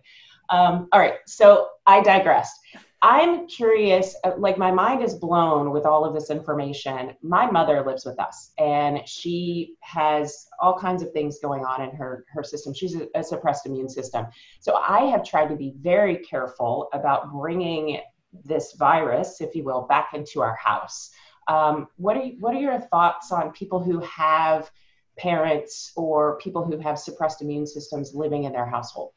Um, 0.50 0.88
all 0.92 1.00
right, 1.00 1.16
so 1.28 1.68
I 1.86 2.02
digressed. 2.02 2.57
I'm 3.03 3.48
curious, 3.48 4.15
uh, 4.24 4.33
like 4.38 4.59
my 4.59 4.71
mind 4.71 5.03
is 5.03 5.15
blown 5.15 5.71
with 5.71 5.86
all 5.86 6.06
of 6.06 6.13
this 6.13 6.30
information. 6.30 7.15
My 7.24 7.50
mother 7.50 7.83
lives 7.83 8.06
with 8.06 8.19
us 8.19 8.51
and 8.59 9.07
she 9.07 9.75
has 9.81 10.48
all 10.59 10.77
kinds 10.77 11.01
of 11.01 11.12
things 11.12 11.39
going 11.39 11.65
on 11.65 11.81
in 11.81 11.95
her, 11.95 12.25
her 12.31 12.44
system. 12.44 12.75
She's 12.75 12.95
a, 12.95 13.07
a 13.15 13.24
suppressed 13.24 13.65
immune 13.65 13.89
system. 13.89 14.27
So 14.59 14.75
I 14.75 15.06
have 15.06 15.24
tried 15.24 15.48
to 15.48 15.56
be 15.56 15.74
very 15.80 16.18
careful 16.18 16.89
about 16.94 17.31
bringing 17.31 18.01
this 18.45 18.74
virus, 18.74 19.42
if 19.42 19.56
you 19.56 19.64
will, 19.64 19.81
back 19.81 20.14
into 20.14 20.42
our 20.42 20.56
house. 20.56 21.09
Um, 21.47 21.87
what, 21.97 22.18
are, 22.18 22.28
what 22.40 22.56
are 22.56 22.59
your 22.59 22.80
thoughts 22.80 23.31
on 23.31 23.52
people 23.52 23.83
who 23.83 23.99
have 24.02 24.69
parents 25.18 25.92
or 25.95 26.37
people 26.37 26.64
who 26.64 26.78
have 26.78 26.99
suppressed 26.99 27.42
immune 27.42 27.66
systems 27.66 28.14
living 28.14 28.44
in 28.44 28.54
their 28.54 28.68
household? 28.68 29.14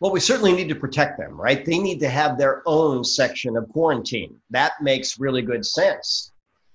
Well, 0.00 0.12
we 0.12 0.20
certainly 0.20 0.52
need 0.52 0.68
to 0.68 0.74
protect 0.74 1.18
them, 1.18 1.40
right? 1.40 1.64
They 1.64 1.78
need 1.78 2.00
to 2.00 2.08
have 2.08 2.36
their 2.36 2.62
own 2.66 3.02
section 3.02 3.56
of 3.56 3.68
quarantine. 3.70 4.36
That 4.50 4.72
makes 4.82 5.18
really 5.18 5.40
good 5.42 5.64
sense. 5.64 6.32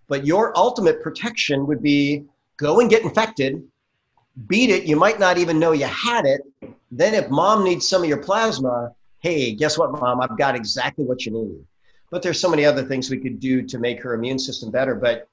But 0.08 0.26
your 0.26 0.58
ultimate 0.58 1.04
protection 1.04 1.68
would 1.68 1.84
be 1.84 2.26
go 2.58 2.80
and 2.80 2.90
get 2.90 3.04
infected, 3.04 3.64
beat 4.48 4.72
it. 4.72 4.84
You 4.84 4.96
might 4.96 5.20
not 5.20 5.38
even 5.38 5.60
know 5.60 5.72
you 5.72 5.86
had 5.86 6.26
it. 6.26 6.42
Then, 6.92 7.14
if 7.14 7.30
mom 7.30 7.64
needs 7.64 7.88
some 7.88 8.02
of 8.02 8.10
your 8.10 8.18
plasma, 8.18 8.92
hey, 9.20 9.54
guess 9.54 9.78
what, 9.78 9.92
mom? 9.92 10.20
I've 10.20 10.38
got 10.38 10.56
exactly 10.56 11.06
what 11.06 11.26
you 11.26 11.32
need. 11.32 11.64
But 12.10 12.22
there's 12.22 12.40
so 12.40 12.50
many 12.50 12.66
other 12.66 12.84
things 12.84 13.10
we 13.10 13.20
could 13.20 13.40
do 13.40 13.62
to 13.62 13.80
make 13.80 14.02
her 14.02 14.14
immune 14.16 14.40
system 14.40 14.72
better. 14.72 14.96
But 14.96 15.30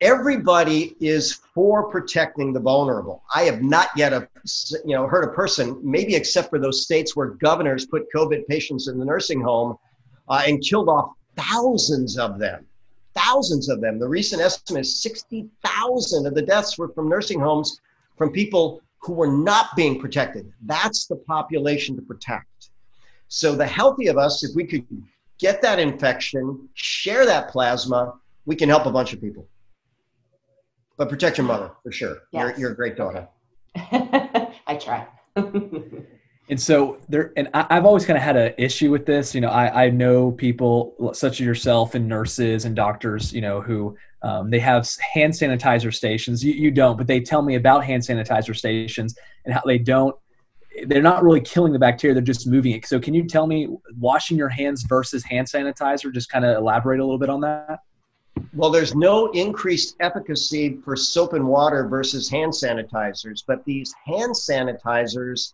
everybody 0.00 0.94
is 1.00 1.32
for 1.32 1.88
protecting 1.88 2.52
the 2.52 2.60
vulnerable. 2.60 3.22
I 3.34 3.42
have 3.42 3.62
not 3.62 3.88
yet 3.96 4.12
a, 4.12 4.28
you 4.84 4.94
know 4.94 5.06
heard 5.06 5.24
a 5.24 5.32
person, 5.32 5.78
maybe 5.82 6.14
except 6.14 6.50
for 6.50 6.58
those 6.58 6.82
states 6.82 7.16
where 7.16 7.28
governors 7.28 7.86
put 7.86 8.06
COVID 8.14 8.46
patients 8.46 8.88
in 8.88 8.98
the 8.98 9.04
nursing 9.04 9.40
home 9.40 9.76
uh, 10.28 10.42
and 10.46 10.62
killed 10.62 10.88
off 10.88 11.12
thousands 11.36 12.18
of 12.18 12.38
them. 12.38 12.66
Thousands 13.14 13.68
of 13.68 13.80
them. 13.80 13.98
The 13.98 14.08
recent 14.08 14.42
estimate 14.42 14.82
is 14.82 15.02
60,000 15.02 16.26
of 16.26 16.34
the 16.34 16.42
deaths 16.42 16.76
were 16.76 16.88
from 16.88 17.08
nursing 17.08 17.40
homes 17.40 17.80
from 18.18 18.30
people 18.30 18.82
who 18.98 19.14
were 19.14 19.30
not 19.30 19.74
being 19.76 20.00
protected. 20.00 20.52
That's 20.66 21.06
the 21.06 21.16
population 21.16 21.96
to 21.96 22.02
protect. 22.02 22.70
So 23.28 23.54
the 23.54 23.66
healthy 23.66 24.08
of 24.08 24.18
us, 24.18 24.44
if 24.44 24.54
we 24.54 24.64
could 24.64 24.84
get 25.38 25.62
that 25.62 25.78
infection, 25.78 26.68
share 26.74 27.24
that 27.24 27.48
plasma, 27.50 28.14
we 28.44 28.54
can 28.54 28.68
help 28.68 28.86
a 28.86 28.90
bunch 28.90 29.12
of 29.12 29.20
people. 29.20 29.46
But 30.96 31.08
protect 31.08 31.38
your 31.38 31.46
mother 31.46 31.72
for 31.82 31.92
sure. 31.92 32.22
Yes. 32.32 32.50
You're, 32.50 32.58
you're 32.58 32.72
a 32.72 32.76
great 32.76 32.96
daughter. 32.96 33.28
I 33.76 34.78
try. 34.80 35.06
and 35.36 36.60
so 36.60 36.98
there, 37.08 37.32
and 37.36 37.48
I, 37.52 37.74
have 37.74 37.84
always 37.84 38.06
kind 38.06 38.16
of 38.16 38.22
had 38.22 38.36
an 38.36 38.54
issue 38.56 38.90
with 38.90 39.04
this. 39.04 39.34
You 39.34 39.42
know, 39.42 39.48
I, 39.48 39.86
I 39.86 39.90
know 39.90 40.32
people 40.32 41.12
such 41.12 41.40
as 41.40 41.46
yourself 41.46 41.94
and 41.94 42.08
nurses 42.08 42.64
and 42.64 42.74
doctors, 42.74 43.32
you 43.32 43.42
know, 43.42 43.60
who 43.60 43.96
um, 44.22 44.50
they 44.50 44.58
have 44.60 44.88
hand 45.12 45.34
sanitizer 45.34 45.94
stations. 45.94 46.42
You, 46.42 46.54
you 46.54 46.70
don't, 46.70 46.96
but 46.96 47.06
they 47.06 47.20
tell 47.20 47.42
me 47.42 47.56
about 47.56 47.84
hand 47.84 48.02
sanitizer 48.02 48.56
stations 48.56 49.14
and 49.44 49.52
how 49.52 49.62
they 49.66 49.78
don't 49.78 50.16
they're 50.84 51.02
not 51.02 51.22
really 51.22 51.40
killing 51.40 51.72
the 51.72 51.78
bacteria; 51.78 52.14
they're 52.14 52.22
just 52.22 52.46
moving 52.46 52.72
it. 52.72 52.86
So, 52.86 53.00
can 53.00 53.14
you 53.14 53.26
tell 53.26 53.46
me 53.46 53.68
washing 53.98 54.36
your 54.36 54.48
hands 54.48 54.82
versus 54.82 55.24
hand 55.24 55.46
sanitizer? 55.46 56.12
Just 56.12 56.30
kind 56.30 56.44
of 56.44 56.56
elaborate 56.56 57.00
a 57.00 57.04
little 57.04 57.18
bit 57.18 57.30
on 57.30 57.40
that. 57.42 57.80
Well, 58.52 58.70
there's 58.70 58.94
no 58.94 59.30
increased 59.32 59.96
efficacy 60.00 60.78
for 60.84 60.96
soap 60.96 61.34
and 61.34 61.46
water 61.46 61.86
versus 61.86 62.28
hand 62.28 62.52
sanitizers, 62.52 63.42
but 63.46 63.64
these 63.64 63.94
hand 64.04 64.34
sanitizers 64.34 65.52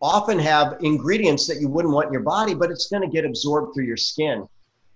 often 0.00 0.38
have 0.38 0.78
ingredients 0.80 1.46
that 1.46 1.60
you 1.60 1.68
wouldn't 1.68 1.92
want 1.92 2.06
in 2.06 2.12
your 2.12 2.22
body, 2.22 2.54
but 2.54 2.70
it's 2.70 2.88
going 2.88 3.02
to 3.02 3.08
get 3.08 3.24
absorbed 3.24 3.74
through 3.74 3.84
your 3.84 3.96
skin. 3.96 4.46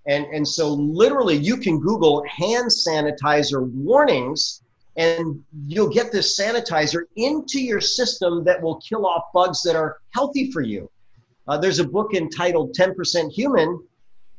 And, 0.07 0.25
and 0.25 0.47
so, 0.47 0.73
literally, 0.73 1.35
you 1.37 1.57
can 1.57 1.79
Google 1.79 2.23
hand 2.27 2.69
sanitizer 2.69 3.69
warnings, 3.71 4.61
and 4.97 5.41
you'll 5.67 5.89
get 5.89 6.11
this 6.11 6.37
sanitizer 6.37 7.03
into 7.15 7.59
your 7.59 7.79
system 7.81 8.43
that 8.43 8.61
will 8.61 8.81
kill 8.81 9.05
off 9.05 9.25
bugs 9.33 9.61
that 9.61 9.75
are 9.75 9.97
healthy 10.09 10.51
for 10.51 10.61
you. 10.61 10.89
Uh, 11.47 11.57
there's 11.57 11.79
a 11.79 11.87
book 11.87 12.13
entitled 12.13 12.75
10% 12.75 13.31
Human, 13.31 13.81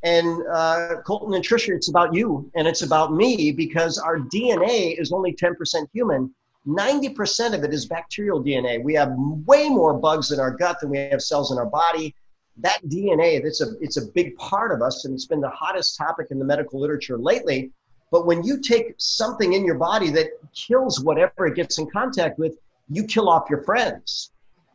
and 0.05 0.47
uh, 0.53 1.01
Colton 1.05 1.35
and 1.35 1.45
Trisha, 1.45 1.75
it's 1.75 1.89
about 1.89 2.15
you 2.15 2.51
and 2.55 2.69
it's 2.69 2.83
about 2.83 3.13
me 3.13 3.51
because 3.51 3.99
our 3.99 4.19
DNA 4.19 5.01
is 5.01 5.13
only 5.13 5.33
10% 5.33 5.57
human. 5.93 6.33
90% 6.67 7.55
of 7.55 7.65
it 7.65 7.75
is 7.75 7.87
bacterial 7.87 8.43
DNA. 8.43 8.83
We 8.83 8.95
have 8.95 9.13
way 9.17 9.69
more 9.69 9.95
bugs 9.95 10.31
in 10.31 10.39
our 10.39 10.51
gut 10.51 10.79
than 10.81 10.91
we 10.91 10.99
have 10.99 11.21
cells 11.21 11.51
in 11.51 11.59
our 11.59 11.67
body 11.67 12.15
that 12.59 12.81
DNA, 12.87 13.43
that's 13.43 13.61
a, 13.61 13.73
it's 13.81 13.97
a 13.97 14.07
big 14.07 14.37
part 14.37 14.73
of 14.73 14.81
us, 14.81 15.05
and 15.05 15.15
it's 15.15 15.27
been 15.27 15.41
the 15.41 15.51
hottest 15.51 15.97
topic 15.97 16.29
in 16.31 16.39
the 16.39 16.45
medical 16.45 16.81
literature 16.81 17.19
lately. 17.19 17.73
But 18.11 18.27
when 18.27 18.45
you 18.45 18.61
take 18.61 18.95
something 18.99 19.55
in 19.55 19.65
your 19.65 19.75
body 19.75 20.11
that 20.11 20.29
kills 20.55 21.03
whatever 21.03 21.47
it 21.47 21.57
gets 21.57 21.79
in 21.79 21.91
contact 21.91 22.39
with, 22.39 22.57
you 22.89 23.05
kill 23.05 23.29
off 23.29 23.51
your 23.51 23.65
friends. 23.65 24.31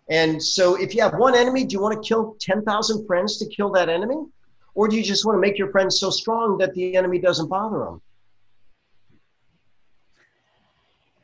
And 0.09 0.41
so 0.41 0.75
if 0.75 0.93
you 0.93 1.01
have 1.01 1.13
one 1.13 1.35
enemy, 1.35 1.63
do 1.63 1.73
you 1.73 1.79
want 1.79 2.01
to 2.01 2.07
kill 2.07 2.35
10,000 2.41 3.05
friends 3.05 3.37
to 3.37 3.45
kill 3.47 3.69
that 3.71 3.87
enemy? 3.87 4.25
Or 4.79 4.87
do 4.87 4.95
you 4.95 5.03
just 5.03 5.25
want 5.25 5.35
to 5.35 5.41
make 5.41 5.57
your 5.57 5.69
friends 5.71 5.99
so 5.99 6.09
strong 6.09 6.57
that 6.59 6.73
the 6.73 6.95
enemy 6.95 7.19
doesn't 7.19 7.49
bother 7.49 7.79
them? 7.79 8.01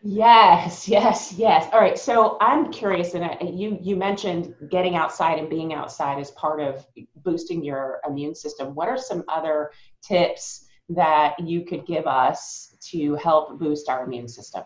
Yes, 0.03 0.89
yes, 0.89 1.31
yes. 1.37 1.69
All 1.71 1.79
right. 1.79 1.97
So 1.97 2.37
I'm 2.41 2.69
curious, 2.69 3.13
and 3.13 3.23
uh, 3.23 3.37
you 3.41 3.77
you 3.81 3.95
mentioned 3.95 4.53
getting 4.69 4.97
outside 4.97 5.39
and 5.39 5.49
being 5.49 5.73
outside 5.73 6.19
as 6.19 6.31
part 6.31 6.59
of 6.59 6.85
boosting 7.23 7.63
your 7.63 8.01
immune 8.05 8.35
system. 8.35 8.75
What 8.75 8.89
are 8.89 8.97
some 8.97 9.23
other 9.29 9.71
tips 10.03 10.65
that 10.89 11.39
you 11.39 11.63
could 11.63 11.85
give 11.87 12.07
us 12.07 12.75
to 12.91 13.15
help 13.15 13.57
boost 13.57 13.87
our 13.87 14.03
immune 14.03 14.27
system? 14.27 14.63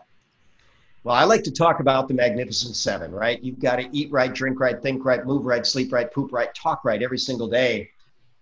Well, 1.04 1.14
I 1.14 1.22
like 1.22 1.44
to 1.44 1.52
talk 1.52 1.78
about 1.78 2.08
the 2.08 2.14
Magnificent 2.14 2.74
Seven, 2.74 3.12
right? 3.12 3.40
You've 3.40 3.60
got 3.60 3.76
to 3.76 3.88
eat 3.92 4.10
right, 4.10 4.34
drink 4.34 4.58
right, 4.58 4.82
think 4.82 5.04
right, 5.04 5.24
move 5.24 5.46
right, 5.46 5.64
sleep 5.64 5.92
right, 5.92 6.12
poop 6.12 6.32
right, 6.32 6.52
talk 6.56 6.84
right 6.84 7.00
every 7.04 7.18
single 7.18 7.46
day. 7.46 7.88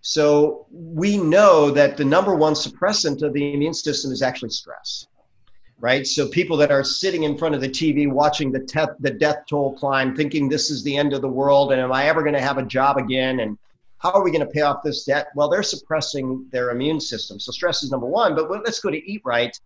So 0.01 0.65
we 0.71 1.17
know 1.17 1.71
that 1.71 1.97
the 1.97 2.05
number 2.05 2.35
one 2.35 2.53
suppressant 2.53 3.21
of 3.21 3.33
the 3.33 3.53
immune 3.53 3.73
system 3.73 4.11
is 4.11 4.21
actually 4.21 4.51
stress 4.51 5.07
right? 5.79 6.05
So 6.05 6.27
people 6.27 6.57
that 6.57 6.71
are 6.71 6.83
sitting 6.83 7.23
in 7.23 7.37
front 7.37 7.55
of 7.55 7.61
the 7.61 7.69
TV 7.69 8.09
watching 8.09 8.51
the, 8.51 8.59
te- 8.59 8.93
the 8.99 9.11
death 9.11 9.43
toll 9.49 9.73
climb, 9.77 10.15
thinking 10.15 10.49
this 10.49 10.69
is 10.69 10.83
the 10.83 10.95
end 10.95 11.13
of 11.13 11.21
the 11.21 11.29
world, 11.29 11.71
and 11.71 11.81
am 11.81 11.91
I 11.91 12.05
ever 12.05 12.21
going 12.21 12.33
to 12.33 12.41
have 12.41 12.57
a 12.57 12.65
job 12.65 12.97
again? 12.97 13.39
And 13.39 13.57
how 13.99 14.11
are 14.11 14.23
we 14.23 14.31
going 14.31 14.45
to 14.45 14.51
pay 14.51 14.61
off 14.61 14.83
this 14.83 15.05
debt? 15.05 15.27
Well, 15.35 15.49
they're 15.49 15.63
suppressing 15.63 16.47
their 16.51 16.71
immune 16.71 16.99
system. 16.99 17.39
So 17.39 17.51
stress 17.51 17.83
is 17.83 17.91
number 17.91 18.07
one. 18.07 18.35
But 18.35 18.49
let's 18.49 18.79
go 18.79 18.89
to 18.89 19.11
eat 19.11 19.21
right. 19.23 19.57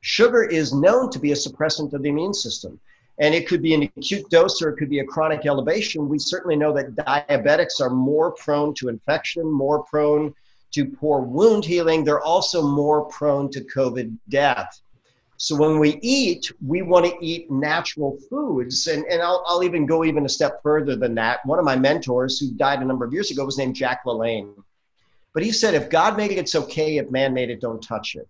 Sugar 0.00 0.42
is 0.42 0.72
known 0.72 1.10
to 1.10 1.18
be 1.18 1.32
a 1.32 1.36
suppressant 1.36 1.92
of 1.92 2.02
the 2.02 2.08
immune 2.08 2.34
system. 2.34 2.80
And 3.18 3.34
it 3.34 3.46
could 3.46 3.62
be 3.62 3.74
an 3.74 3.82
acute 3.96 4.28
dose 4.30 4.62
or 4.62 4.70
it 4.70 4.76
could 4.76 4.88
be 4.88 5.00
a 5.00 5.04
chronic 5.04 5.46
elevation. 5.46 6.08
We 6.08 6.18
certainly 6.18 6.56
know 6.56 6.72
that 6.72 6.94
diabetics 6.94 7.80
are 7.80 7.90
more 7.90 8.32
prone 8.32 8.74
to 8.74 8.88
infection, 8.88 9.50
more 9.50 9.84
prone 9.84 10.34
to 10.72 10.86
poor 10.86 11.20
wound 11.20 11.64
healing. 11.64 12.04
They're 12.04 12.22
also 12.22 12.62
more 12.62 13.04
prone 13.04 13.50
to 13.50 13.60
COVID 13.60 14.16
death. 14.28 14.80
So 15.36 15.56
when 15.56 15.78
we 15.78 15.98
eat, 16.02 16.52
we 16.64 16.82
want 16.82 17.04
to 17.04 17.16
eat 17.20 17.50
natural 17.50 18.16
foods. 18.30 18.86
And, 18.86 19.04
and 19.06 19.20
I'll, 19.20 19.42
I'll 19.46 19.64
even 19.64 19.86
go 19.86 20.04
even 20.04 20.24
a 20.24 20.28
step 20.28 20.62
further 20.62 20.94
than 20.96 21.14
that. 21.16 21.44
One 21.44 21.58
of 21.58 21.64
my 21.64 21.76
mentors 21.76 22.38
who 22.38 22.52
died 22.52 22.80
a 22.80 22.84
number 22.84 23.04
of 23.04 23.12
years 23.12 23.30
ago 23.30 23.44
was 23.44 23.58
named 23.58 23.74
Jack 23.74 24.04
LaLanne. 24.06 24.54
But 25.34 25.42
he 25.42 25.50
said, 25.50 25.74
if 25.74 25.90
God 25.90 26.16
made 26.16 26.30
it, 26.30 26.38
it's 26.38 26.54
okay. 26.54 26.98
If 26.98 27.10
man 27.10 27.34
made 27.34 27.50
it, 27.50 27.60
don't 27.60 27.82
touch 27.82 28.14
it. 28.14 28.28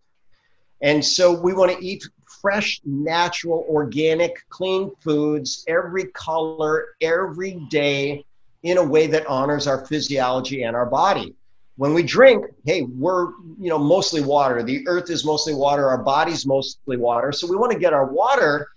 And 0.80 1.04
so 1.04 1.38
we 1.38 1.52
want 1.52 1.70
to 1.70 1.84
eat 1.84 2.08
fresh, 2.42 2.80
natural, 2.84 3.64
organic, 3.70 4.44
clean 4.50 4.90
foods 5.00 5.64
every 5.68 6.06
color, 6.06 6.88
every 7.00 7.52
day 7.70 8.24
in 8.64 8.78
a 8.78 8.82
way 8.84 9.06
that 9.06 9.26
honors 9.26 9.66
our 9.66 9.86
physiology 9.86 10.64
and 10.64 10.76
our 10.76 10.86
body. 10.86 11.34
When 11.76 11.94
we 11.94 12.02
drink 12.02 12.44
hey 12.66 12.82
we're 12.82 13.30
you 13.58 13.70
know 13.70 13.78
mostly 13.78 14.20
water. 14.20 14.62
The 14.62 14.86
earth 14.86 15.08
is 15.08 15.24
mostly 15.24 15.54
water. 15.54 15.88
Our 15.88 16.02
body's 16.02 16.44
mostly 16.44 16.96
water. 16.96 17.32
So 17.32 17.46
we 17.48 17.56
want 17.56 17.72
to 17.72 17.78
get 17.78 17.94
our 17.94 18.06
water. 18.06 18.68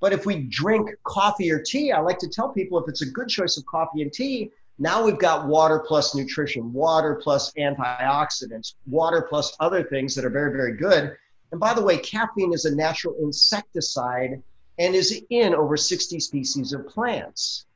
But 0.00 0.12
if 0.12 0.24
we 0.24 0.40
drink 0.44 0.90
coffee 1.04 1.50
or 1.50 1.60
tea 1.60 1.90
i 1.90 1.98
like 1.98 2.18
to 2.18 2.28
tell 2.28 2.50
people 2.50 2.78
if 2.78 2.88
it's 2.88 3.02
a 3.02 3.06
good 3.06 3.28
choice 3.28 3.56
of 3.56 3.64
coffee 3.64 4.02
and 4.02 4.12
tea 4.12 4.50
now 4.78 5.02
we've 5.02 5.18
got 5.18 5.46
water 5.46 5.78
plus 5.78 6.14
nutrition 6.14 6.70
water 6.74 7.18
plus 7.22 7.52
antioxidants 7.54 8.74
water 8.86 9.22
plus 9.22 9.56
other 9.60 9.82
things 9.82 10.14
that 10.14 10.24
are 10.24 10.30
very 10.30 10.52
very 10.52 10.76
good 10.76 11.16
and 11.54 11.60
by 11.60 11.72
the 11.72 11.82
way 11.82 11.96
caffeine 11.96 12.52
is 12.52 12.64
a 12.64 12.74
natural 12.74 13.14
insecticide 13.20 14.42
and 14.80 14.94
is 14.94 15.22
in 15.30 15.54
over 15.54 15.76
60 15.76 16.18
species 16.18 16.72
of 16.72 16.84
plants 16.88 17.66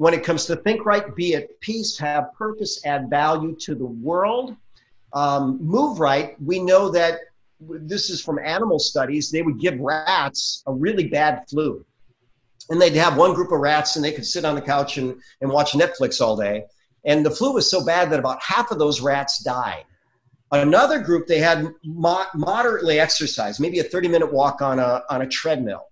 when 0.00 0.14
it 0.14 0.24
comes 0.24 0.46
to 0.46 0.56
think 0.56 0.86
right, 0.86 1.14
be 1.14 1.34
at 1.34 1.60
peace, 1.60 1.98
have 1.98 2.32
purpose, 2.32 2.82
add 2.86 3.10
value 3.10 3.54
to 3.56 3.74
the 3.74 3.84
world, 3.84 4.56
um, 5.12 5.58
move 5.60 6.00
right, 6.00 6.40
we 6.42 6.58
know 6.58 6.88
that 6.88 7.18
this 7.60 8.08
is 8.08 8.22
from 8.22 8.38
animal 8.38 8.78
studies. 8.78 9.30
They 9.30 9.42
would 9.42 9.60
give 9.60 9.78
rats 9.78 10.62
a 10.66 10.72
really 10.72 11.08
bad 11.08 11.44
flu. 11.50 11.84
And 12.70 12.80
they'd 12.80 12.94
have 12.94 13.18
one 13.18 13.34
group 13.34 13.52
of 13.52 13.60
rats 13.60 13.96
and 13.96 14.02
they 14.02 14.12
could 14.12 14.24
sit 14.24 14.46
on 14.46 14.54
the 14.54 14.62
couch 14.62 14.96
and, 14.96 15.20
and 15.42 15.50
watch 15.50 15.72
Netflix 15.72 16.18
all 16.18 16.34
day. 16.34 16.64
And 17.04 17.22
the 17.22 17.30
flu 17.30 17.52
was 17.52 17.70
so 17.70 17.84
bad 17.84 18.08
that 18.08 18.20
about 18.20 18.40
half 18.42 18.70
of 18.70 18.78
those 18.78 19.02
rats 19.02 19.44
died. 19.44 19.84
Another 20.52 20.98
group, 20.98 21.26
they 21.26 21.38
had 21.38 21.68
mo- 21.84 22.26
moderately 22.34 22.98
exercise, 22.98 23.60
maybe 23.60 23.78
a 23.78 23.84
30 23.84 24.08
minute 24.08 24.32
walk 24.32 24.60
on 24.62 24.78
a, 24.78 25.02
on 25.08 25.22
a 25.22 25.26
treadmill. 25.26 25.86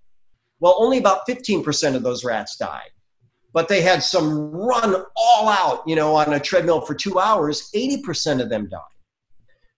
Well, 0.60 0.74
only 0.78 0.98
about 0.98 1.26
15% 1.28 1.94
of 1.94 2.02
those 2.02 2.24
rats 2.24 2.56
died 2.56 2.90
but 3.52 3.68
they 3.68 3.80
had 3.80 4.02
some 4.02 4.50
run 4.50 5.04
all 5.16 5.48
out, 5.48 5.82
you 5.86 5.96
know, 5.96 6.14
on 6.14 6.34
a 6.34 6.40
treadmill 6.40 6.80
for 6.80 6.94
two 6.94 7.18
hours, 7.18 7.70
80% 7.74 8.40
of 8.40 8.48
them 8.48 8.68
died. 8.68 8.80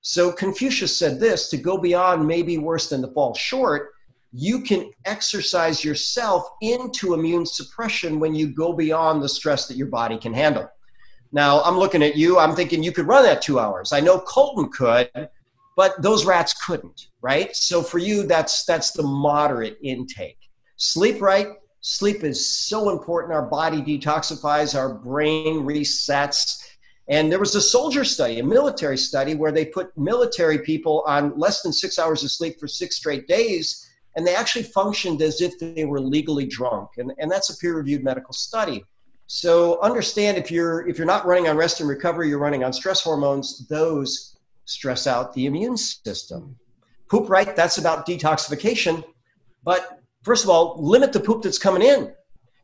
So 0.02 0.32
Confucius 0.32 0.98
said 0.98 1.20
this 1.20 1.48
to 1.50 1.56
go 1.56 1.78
beyond 1.78 2.26
may 2.26 2.42
be 2.42 2.58
worse 2.58 2.88
than 2.88 3.02
to 3.02 3.08
fall 3.08 3.34
short. 3.34 3.90
You 4.32 4.60
can 4.60 4.90
exercise 5.04 5.84
yourself 5.84 6.48
into 6.62 7.14
immune 7.14 7.46
suppression 7.46 8.18
when 8.18 8.34
you 8.34 8.48
go 8.48 8.72
beyond 8.72 9.22
the 9.22 9.28
stress 9.28 9.66
that 9.68 9.76
your 9.76 9.88
body 9.88 10.18
can 10.18 10.32
handle. 10.32 10.68
Now, 11.32 11.62
I'm 11.62 11.78
looking 11.78 12.02
at 12.02 12.16
you, 12.16 12.38
I'm 12.38 12.56
thinking 12.56 12.82
you 12.82 12.92
could 12.92 13.06
run 13.06 13.22
that 13.24 13.42
two 13.42 13.58
hours. 13.58 13.92
I 13.92 14.00
know 14.00 14.18
Colton 14.20 14.68
could, 14.70 15.10
but 15.76 16.00
those 16.02 16.24
rats 16.24 16.52
couldn't, 16.64 17.08
right? 17.22 17.54
So 17.54 17.82
for 17.82 17.98
you, 17.98 18.24
that's 18.24 18.64
that's 18.64 18.90
the 18.90 19.02
moderate 19.02 19.78
intake. 19.82 20.38
Sleep 20.76 21.20
right, 21.20 21.48
Sleep 21.82 22.24
is 22.24 22.46
so 22.46 22.90
important. 22.90 23.32
Our 23.32 23.46
body 23.46 23.80
detoxifies, 23.80 24.78
our 24.78 24.92
brain 24.92 25.62
resets. 25.62 26.62
And 27.08 27.32
there 27.32 27.38
was 27.38 27.54
a 27.54 27.60
soldier 27.60 28.04
study, 28.04 28.38
a 28.38 28.44
military 28.44 28.98
study, 28.98 29.34
where 29.34 29.50
they 29.50 29.64
put 29.64 29.96
military 29.96 30.58
people 30.58 31.02
on 31.06 31.36
less 31.38 31.62
than 31.62 31.72
six 31.72 31.98
hours 31.98 32.22
of 32.22 32.30
sleep 32.30 32.60
for 32.60 32.68
six 32.68 32.96
straight 32.96 33.26
days, 33.26 33.88
and 34.14 34.26
they 34.26 34.34
actually 34.34 34.64
functioned 34.64 35.22
as 35.22 35.40
if 35.40 35.58
they 35.58 35.86
were 35.86 36.00
legally 36.00 36.46
drunk. 36.46 36.90
And, 36.98 37.12
and 37.18 37.30
that's 37.30 37.50
a 37.50 37.56
peer-reviewed 37.56 38.04
medical 38.04 38.34
study. 38.34 38.84
So 39.32 39.80
understand 39.80 40.38
if 40.38 40.50
you're 40.50 40.88
if 40.88 40.98
you're 40.98 41.06
not 41.06 41.24
running 41.24 41.46
on 41.46 41.56
rest 41.56 41.78
and 41.78 41.88
recovery, 41.88 42.28
you're 42.28 42.40
running 42.40 42.64
on 42.64 42.72
stress 42.72 43.00
hormones, 43.00 43.64
those 43.68 44.36
stress 44.64 45.06
out 45.06 45.32
the 45.34 45.46
immune 45.46 45.76
system. 45.76 46.56
Poop 47.08 47.30
right, 47.30 47.54
that's 47.54 47.78
about 47.78 48.08
detoxification. 48.08 49.04
But 49.62 50.00
first 50.24 50.42
of 50.42 50.50
all, 50.50 50.82
limit 50.82 51.12
the 51.12 51.20
poop 51.20 51.42
that's 51.42 51.60
coming 51.60 51.80
in. 51.80 52.12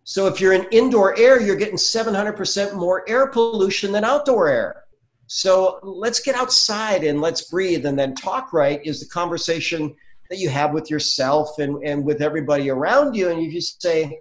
So 0.03 0.27
if 0.27 0.41
you're 0.41 0.55
in 0.55 0.67
indoor 0.73 1.17
air, 1.17 1.41
you're 1.41 1.55
getting 1.55 1.77
700% 1.77 2.75
more 2.75 3.09
air 3.09 3.29
pollution 3.29 3.93
than 3.93 4.03
outdoor 4.03 4.49
air. 4.49 4.87
So 5.29 5.79
let's 5.85 6.19
get 6.19 6.35
outside 6.35 7.05
and 7.05 7.21
let's 7.21 7.49
breathe. 7.49 7.87
And 7.87 7.97
then 7.97 8.13
talk 8.17 8.53
right 8.53 8.85
is 8.85 8.99
the 8.99 9.07
conversation 9.07 9.95
that 10.31 10.39
you 10.39 10.49
have 10.49 10.73
with 10.73 10.91
yourself 10.91 11.61
and, 11.61 11.81
and 11.85 12.05
with 12.05 12.21
everybody 12.21 12.71
around 12.71 13.15
you. 13.15 13.29
And 13.29 13.41
if 13.41 13.53
you 13.53 13.61
say, 13.61 14.19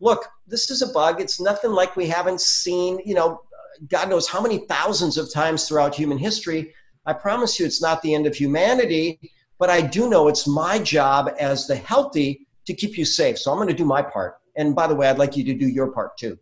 look, 0.00 0.26
this 0.46 0.70
is 0.70 0.82
a 0.82 0.88
bug. 0.88 1.20
It's 1.20 1.40
nothing 1.40 1.72
like 1.72 1.96
we 1.96 2.06
haven't 2.06 2.40
seen, 2.40 3.00
you 3.04 3.14
know, 3.14 3.42
God 3.88 4.08
knows 4.08 4.28
how 4.28 4.40
many 4.40 4.58
thousands 4.66 5.18
of 5.18 5.32
times 5.32 5.68
throughout 5.68 5.94
human 5.94 6.18
history. 6.18 6.74
I 7.06 7.12
promise 7.12 7.58
you 7.58 7.66
it's 7.66 7.80
not 7.80 8.02
the 8.02 8.14
end 8.14 8.26
of 8.26 8.34
humanity, 8.34 9.20
but 9.58 9.70
I 9.70 9.80
do 9.80 10.10
know 10.10 10.28
it's 10.28 10.46
my 10.46 10.78
job 10.78 11.30
as 11.38 11.66
the 11.66 11.76
healthy 11.76 12.46
to 12.66 12.74
keep 12.74 12.98
you 12.98 13.04
safe. 13.04 13.38
So 13.38 13.50
I'm 13.50 13.58
going 13.58 13.68
to 13.68 13.74
do 13.74 13.84
my 13.84 14.02
part. 14.02 14.38
And 14.56 14.74
by 14.74 14.86
the 14.86 14.94
way, 14.94 15.08
I'd 15.08 15.18
like 15.18 15.36
you 15.36 15.44
to 15.44 15.54
do 15.54 15.66
your 15.66 15.92
part 15.92 16.16
too. 16.16 16.38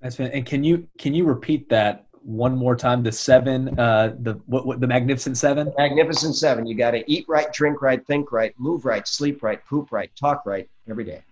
That's 0.00 0.16
been, 0.16 0.32
and 0.32 0.44
can 0.44 0.64
you 0.64 0.88
can 0.98 1.14
you 1.14 1.24
repeat 1.24 1.68
that 1.68 2.06
one 2.22 2.56
more 2.56 2.74
time? 2.74 3.04
The 3.04 3.12
seven, 3.12 3.78
uh, 3.78 4.16
the 4.18 4.34
what, 4.46 4.66
what 4.66 4.80
the 4.80 4.86
Magnificent 4.88 5.38
Seven. 5.38 5.72
Magnificent 5.78 6.34
Seven. 6.34 6.66
You 6.66 6.74
got 6.74 6.90
to 6.90 7.08
eat 7.10 7.24
right, 7.28 7.52
drink 7.52 7.80
right, 7.80 8.04
think 8.04 8.32
right, 8.32 8.52
move 8.58 8.84
right, 8.84 9.06
sleep 9.06 9.44
right, 9.44 9.64
poop 9.64 9.92
right, 9.92 10.10
talk 10.16 10.44
right 10.44 10.68
every 10.88 11.04
day. 11.04 11.22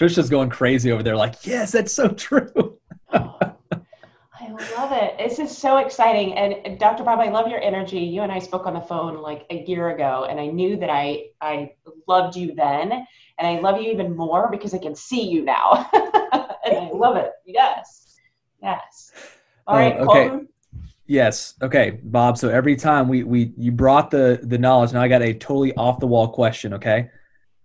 Trisha's 0.00 0.30
going 0.30 0.48
crazy 0.48 0.92
over 0.92 1.02
there, 1.02 1.14
like, 1.14 1.46
yes, 1.46 1.72
that's 1.72 1.92
so 1.92 2.08
true. 2.08 2.78
I 3.12 4.48
love 4.76 4.92
it. 4.92 5.18
This 5.18 5.38
is 5.38 5.56
so 5.56 5.76
exciting. 5.76 6.32
And 6.32 6.78
Dr. 6.78 7.04
Bob, 7.04 7.20
I 7.20 7.28
love 7.28 7.48
your 7.48 7.60
energy. 7.60 7.98
You 7.98 8.22
and 8.22 8.32
I 8.32 8.38
spoke 8.38 8.66
on 8.66 8.72
the 8.72 8.80
phone 8.80 9.20
like 9.20 9.44
a 9.50 9.62
year 9.66 9.90
ago, 9.90 10.26
and 10.28 10.40
I 10.40 10.46
knew 10.46 10.78
that 10.78 10.88
I 10.88 11.26
I 11.42 11.74
loved 12.08 12.34
you 12.34 12.54
then, 12.54 12.92
and 12.92 13.46
I 13.46 13.60
love 13.60 13.78
you 13.82 13.90
even 13.90 14.16
more 14.16 14.48
because 14.50 14.72
I 14.72 14.78
can 14.78 14.94
see 14.94 15.28
you 15.28 15.44
now, 15.44 15.86
and 15.92 16.76
I 16.78 16.90
love 16.94 17.16
it. 17.16 17.32
Yes, 17.44 18.16
yes. 18.62 19.12
All 19.66 19.76
right, 19.76 19.96
Oh, 19.98 20.08
okay. 20.08 20.28
Colton. 20.28 20.48
Yes. 21.06 21.54
Okay, 21.60 22.00
Bob. 22.04 22.38
So 22.38 22.48
every 22.48 22.74
time 22.74 23.06
we 23.06 23.22
we 23.22 23.52
you 23.58 23.70
brought 23.70 24.10
the 24.10 24.40
the 24.42 24.56
knowledge, 24.56 24.94
now 24.94 25.02
I 25.02 25.08
got 25.08 25.20
a 25.20 25.34
totally 25.34 25.74
off 25.74 26.00
the 26.00 26.06
wall 26.06 26.28
question. 26.28 26.72
Okay. 26.72 27.10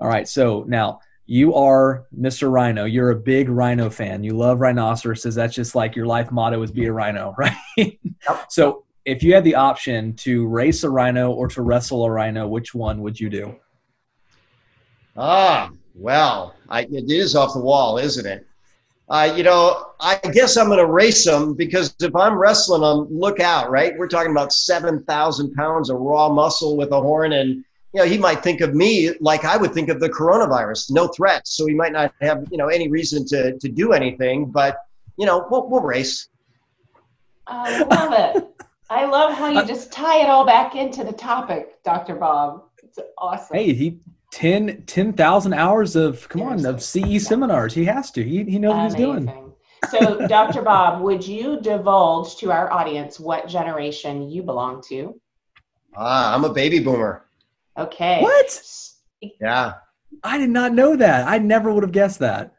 All 0.01 0.09
right. 0.09 0.27
So 0.27 0.65
now 0.67 0.99
you 1.25 1.55
are 1.55 2.05
Mr. 2.17 2.51
Rhino. 2.51 2.85
You're 2.85 3.09
a 3.09 3.15
big 3.15 3.49
rhino 3.49 3.89
fan. 3.89 4.23
You 4.23 4.33
love 4.33 4.59
rhinoceroses. 4.59 5.35
That's 5.35 5.55
just 5.55 5.75
like 5.75 5.95
your 5.95 6.05
life 6.05 6.31
motto 6.31 6.61
is 6.61 6.71
be 6.71 6.85
a 6.85 6.93
rhino, 6.93 7.33
right? 7.37 7.99
So 8.49 8.83
if 9.05 9.23
you 9.23 9.33
had 9.33 9.43
the 9.43 9.55
option 9.55 10.13
to 10.17 10.47
race 10.47 10.83
a 10.83 10.89
rhino 10.89 11.31
or 11.31 11.47
to 11.49 11.61
wrestle 11.61 12.05
a 12.05 12.11
rhino, 12.11 12.47
which 12.47 12.73
one 12.73 13.01
would 13.01 13.19
you 13.19 13.29
do? 13.29 13.55
Ah, 15.17 15.71
well, 15.95 16.55
I, 16.69 16.81
it 16.81 17.09
is 17.09 17.35
off 17.35 17.53
the 17.53 17.59
wall, 17.59 17.97
isn't 17.97 18.25
it? 18.25 18.45
Uh, 19.07 19.33
you 19.35 19.43
know, 19.43 19.91
I 19.99 20.19
guess 20.33 20.57
I'm 20.57 20.67
going 20.67 20.79
to 20.79 20.87
race 20.87 21.23
them 21.23 21.53
because 21.53 21.95
if 22.01 22.15
I'm 22.15 22.37
wrestling 22.37 22.81
them, 22.81 23.07
look 23.11 23.39
out, 23.39 23.69
right? 23.69 23.93
We're 23.97 24.07
talking 24.07 24.31
about 24.31 24.51
7,000 24.51 25.53
pounds 25.53 25.89
of 25.89 25.97
raw 25.99 26.27
muscle 26.29 26.75
with 26.75 26.91
a 26.91 26.99
horn. 26.99 27.33
And, 27.33 27.63
you 27.95 28.01
know, 28.01 28.07
he 28.07 28.17
might 28.17 28.43
think 28.43 28.59
of 28.59 28.75
me 28.75 29.11
like 29.21 29.45
I 29.45 29.55
would 29.55 29.73
think 29.73 29.87
of 29.87 30.01
the 30.01 30.09
coronavirus, 30.09 30.91
no 30.91 31.07
threats. 31.07 31.55
So 31.55 31.65
he 31.65 31.73
might 31.73 31.93
not 31.93 32.13
have, 32.19 32.45
you 32.51 32.57
know, 32.57 32.67
any 32.67 32.89
reason 32.89 33.25
to, 33.27 33.57
to 33.57 33.69
do 33.69 33.93
anything, 33.93 34.51
but, 34.51 34.79
you 35.15 35.25
know, 35.25 35.47
we'll, 35.49 35.69
we'll 35.69 35.81
race. 35.81 36.27
I 37.47 37.83
love 37.83 38.35
it. 38.35 38.43
I 38.89 39.05
love 39.05 39.31
how 39.33 39.47
you 39.47 39.65
just 39.65 39.93
tie 39.93 40.21
it 40.21 40.27
all 40.27 40.45
back 40.45 40.75
into 40.75 41.05
the 41.05 41.13
topic, 41.13 41.81
Dr. 41.83 42.15
Bob. 42.15 42.65
It's 42.83 42.99
awesome. 43.17 43.55
Hey, 43.55 43.71
he 43.71 43.99
10 44.31 44.83
10,000 44.85 45.53
hours 45.53 45.95
of 45.95 46.27
come 46.27 46.41
on 46.41 46.65
of 46.65 46.83
CE 46.83 47.25
seminars. 47.25 47.73
He 47.73 47.85
has 47.85 48.11
to. 48.11 48.23
He 48.23 48.43
he 48.43 48.59
knows 48.59 48.75
what 48.75 48.83
he's 48.83 48.95
doing. 48.95 49.53
So, 49.89 50.27
Dr. 50.27 50.61
Bob, 50.63 51.01
would 51.01 51.25
you 51.25 51.61
divulge 51.61 52.35
to 52.37 52.51
our 52.51 52.71
audience 52.73 53.19
what 53.19 53.47
generation 53.47 54.29
you 54.29 54.43
belong 54.43 54.83
to? 54.89 55.19
Ah, 55.95 56.35
I'm 56.35 56.43
a 56.43 56.51
baby 56.51 56.79
boomer. 56.79 57.24
Okay. 57.77 58.21
What? 58.21 58.61
Yeah. 59.41 59.73
I 60.23 60.37
did 60.37 60.49
not 60.49 60.73
know 60.73 60.95
that. 60.95 61.27
I 61.27 61.39
never 61.39 61.73
would 61.73 61.83
have 61.83 61.91
guessed 61.91 62.19
that. 62.19 62.53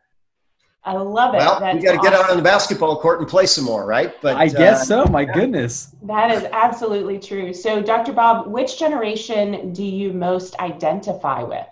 I 0.84 0.92
love 0.92 1.34
it. 1.34 1.38
Well, 1.38 1.58
That's 1.58 1.76
we 1.76 1.82
got 1.82 1.92
to 1.92 1.98
get 1.98 2.12
out 2.12 2.30
on 2.30 2.36
the 2.36 2.42
basketball 2.42 3.00
court 3.00 3.18
and 3.18 3.28
play 3.28 3.46
some 3.46 3.64
more, 3.64 3.84
right? 3.84 4.14
But 4.22 4.36
I 4.36 4.46
guess 4.46 4.82
uh, 4.82 5.04
so. 5.04 5.10
My 5.10 5.24
goodness. 5.24 5.96
That 6.02 6.30
is 6.30 6.44
absolutely 6.52 7.18
true. 7.18 7.52
So, 7.52 7.82
Dr. 7.82 8.12
Bob, 8.12 8.46
which 8.46 8.78
generation 8.78 9.72
do 9.72 9.84
you 9.84 10.12
most 10.12 10.56
identify 10.60 11.42
with? 11.42 11.66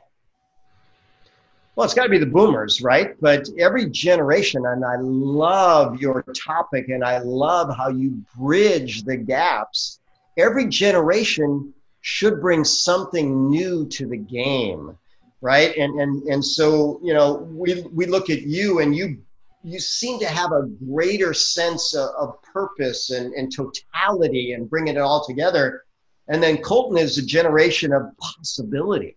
Well, 1.77 1.85
it's 1.85 1.95
got 1.95 2.05
to 2.05 2.09
be 2.09 2.19
the 2.19 2.27
boomers, 2.27 2.83
right? 2.83 3.15
But 3.21 3.49
every 3.59 3.89
generation, 3.91 4.65
and 4.67 4.85
I 4.85 4.97
love 4.99 6.01
your 6.01 6.25
topic 6.45 6.89
and 6.89 7.05
I 7.05 7.19
love 7.19 7.75
how 7.77 7.89
you 7.89 8.21
bridge 8.37 9.05
the 9.05 9.17
gaps. 9.17 10.01
Every 10.37 10.67
generation 10.67 11.73
should 12.07 12.41
bring 12.41 12.65
something 12.65 13.49
new 13.49 13.87
to 13.87 14.07
the 14.07 14.17
game, 14.17 14.97
right? 15.41 15.75
And 15.77 15.99
and 16.01 16.23
and 16.25 16.45
so, 16.45 17.01
you 17.03 17.15
know, 17.15 17.49
we 17.51 17.83
we 17.93 18.07
look 18.07 18.29
at 18.29 18.43
you 18.43 18.81
and 18.81 18.95
you 18.95 19.19
you 19.63 19.81
seem 19.81 20.19
to 20.21 20.27
have 20.27 20.53
a 20.53 20.69
greater 20.87 21.33
sense 21.33 21.95
of, 21.95 22.11
of 22.19 22.43
purpose 22.43 23.11
and, 23.11 23.33
and 23.33 23.51
totality 23.51 24.53
and 24.53 24.69
bringing 24.69 24.97
it 24.97 25.01
all 25.01 25.25
together. 25.27 25.85
And 26.29 26.43
then 26.43 26.59
Colton 26.59 26.99
is 26.99 27.17
a 27.17 27.25
generation 27.25 27.93
of 27.93 28.03
possibility 28.19 29.17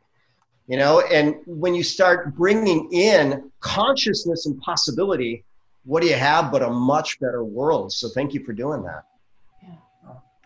you 0.67 0.77
know 0.77 1.01
and 1.01 1.35
when 1.45 1.73
you 1.73 1.83
start 1.83 2.35
bringing 2.35 2.91
in 2.91 3.49
consciousness 3.59 4.45
and 4.45 4.59
possibility 4.61 5.43
what 5.85 6.01
do 6.01 6.07
you 6.07 6.15
have 6.15 6.51
but 6.51 6.61
a 6.61 6.69
much 6.69 7.19
better 7.19 7.43
world 7.43 7.91
so 7.91 8.09
thank 8.09 8.33
you 8.33 8.43
for 8.43 8.53
doing 8.53 8.83
that 8.83 9.05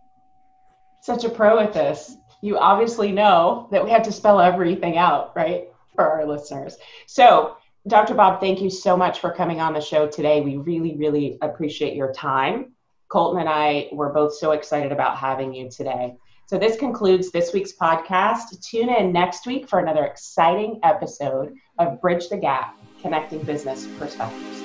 Such 1.01 1.23
a 1.23 1.29
pro 1.29 1.59
at 1.59 1.73
this. 1.73 2.17
You 2.41 2.57
obviously 2.57 3.11
know 3.11 3.67
that 3.71 3.83
we 3.83 3.89
have 3.91 4.03
to 4.03 4.11
spell 4.11 4.39
everything 4.39 4.97
out, 4.97 5.35
right, 5.35 5.69
for 5.95 6.09
our 6.09 6.25
listeners. 6.25 6.77
So, 7.07 7.57
Dr. 7.87 8.13
Bob, 8.13 8.39
thank 8.39 8.61
you 8.61 8.69
so 8.69 8.95
much 8.95 9.19
for 9.19 9.31
coming 9.31 9.59
on 9.59 9.73
the 9.73 9.81
show 9.81 10.07
today. 10.07 10.41
We 10.41 10.57
really, 10.57 10.95
really 10.95 11.37
appreciate 11.41 11.95
your 11.95 12.13
time. 12.13 12.73
Colton 13.07 13.41
and 13.41 13.49
I 13.49 13.89
were 13.91 14.09
both 14.09 14.35
so 14.35 14.51
excited 14.51 14.91
about 14.91 15.17
having 15.17 15.53
you 15.53 15.69
today. 15.69 16.15
So, 16.49 16.57
this 16.57 16.77
concludes 16.77 17.29
this 17.29 17.53
week's 17.53 17.73
podcast. 17.73 18.59
Tune 18.59 18.89
in 18.89 19.11
next 19.11 19.45
week 19.45 19.69
for 19.69 19.77
another 19.77 20.03
exciting 20.03 20.79
episode 20.81 21.53
of 21.77 22.01
Bridge 22.01 22.27
the 22.29 22.37
Gap 22.37 22.75
Connecting 23.03 23.43
Business 23.43 23.85
Perspectives. 23.99 24.59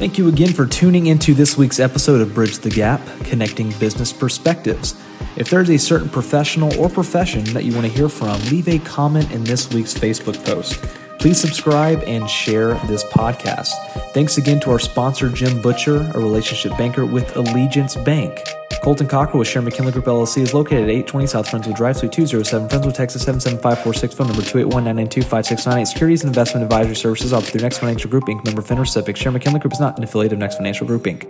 Thank 0.00 0.18
you 0.18 0.26
again 0.26 0.52
for 0.52 0.66
tuning 0.66 1.06
into 1.06 1.34
this 1.34 1.56
week's 1.56 1.78
episode 1.78 2.20
of 2.20 2.34
Bridge 2.34 2.58
the 2.58 2.70
Gap 2.70 3.00
Connecting 3.22 3.70
Business 3.78 4.12
Perspectives. 4.12 5.00
If 5.36 5.50
there's 5.50 5.70
a 5.70 5.78
certain 5.78 6.08
professional 6.08 6.76
or 6.76 6.88
profession 6.88 7.44
that 7.54 7.62
you 7.62 7.72
want 7.74 7.86
to 7.86 7.92
hear 7.92 8.08
from, 8.08 8.40
leave 8.46 8.66
a 8.66 8.80
comment 8.80 9.30
in 9.30 9.44
this 9.44 9.72
week's 9.72 9.94
Facebook 9.94 10.44
post. 10.44 10.82
Please 11.20 11.40
subscribe 11.40 12.02
and 12.08 12.28
share 12.28 12.74
this 12.88 13.04
podcast. 13.04 13.70
Thanks 14.14 14.36
again 14.36 14.58
to 14.62 14.72
our 14.72 14.80
sponsor, 14.80 15.28
Jim 15.28 15.62
Butcher, 15.62 16.10
a 16.12 16.18
relationship 16.18 16.76
banker 16.76 17.06
with 17.06 17.36
Allegiance 17.36 17.94
Bank. 17.94 18.36
Colton 18.82 19.06
Cockrell 19.08 19.40
with 19.40 19.48
Sharon 19.48 19.64
McKinley 19.64 19.92
Group 19.92 20.06
LLC 20.06 20.42
is 20.42 20.54
located 20.54 20.84
at 20.84 20.90
820 20.90 21.26
South 21.26 21.48
Friendswood 21.48 21.76
Drive, 21.76 21.96
Suite 21.96 22.12
207, 22.12 22.68
Friendswood, 22.68 22.94
Texas 22.94 23.22
77546, 23.22 24.14
phone 24.14 24.28
number 24.28 24.42
281-992-5698. 24.42 25.86
Securities 25.86 26.22
and 26.22 26.28
investment 26.28 26.64
advisory 26.64 26.96
services 26.96 27.32
offered 27.32 27.50
through 27.50 27.60
Next 27.60 27.78
Financial 27.78 28.10
Group 28.10 28.24
Inc. 28.24 28.44
Member 28.44 28.62
FINRA 28.62 28.86
SIPC. 28.86 29.16
Sharon 29.16 29.34
McKinley 29.34 29.60
Group 29.60 29.72
is 29.72 29.80
not 29.80 29.98
an 29.98 30.04
affiliate 30.04 30.32
of 30.32 30.38
Next 30.38 30.56
Financial 30.56 30.86
Group 30.86 31.02
Inc. 31.02 31.28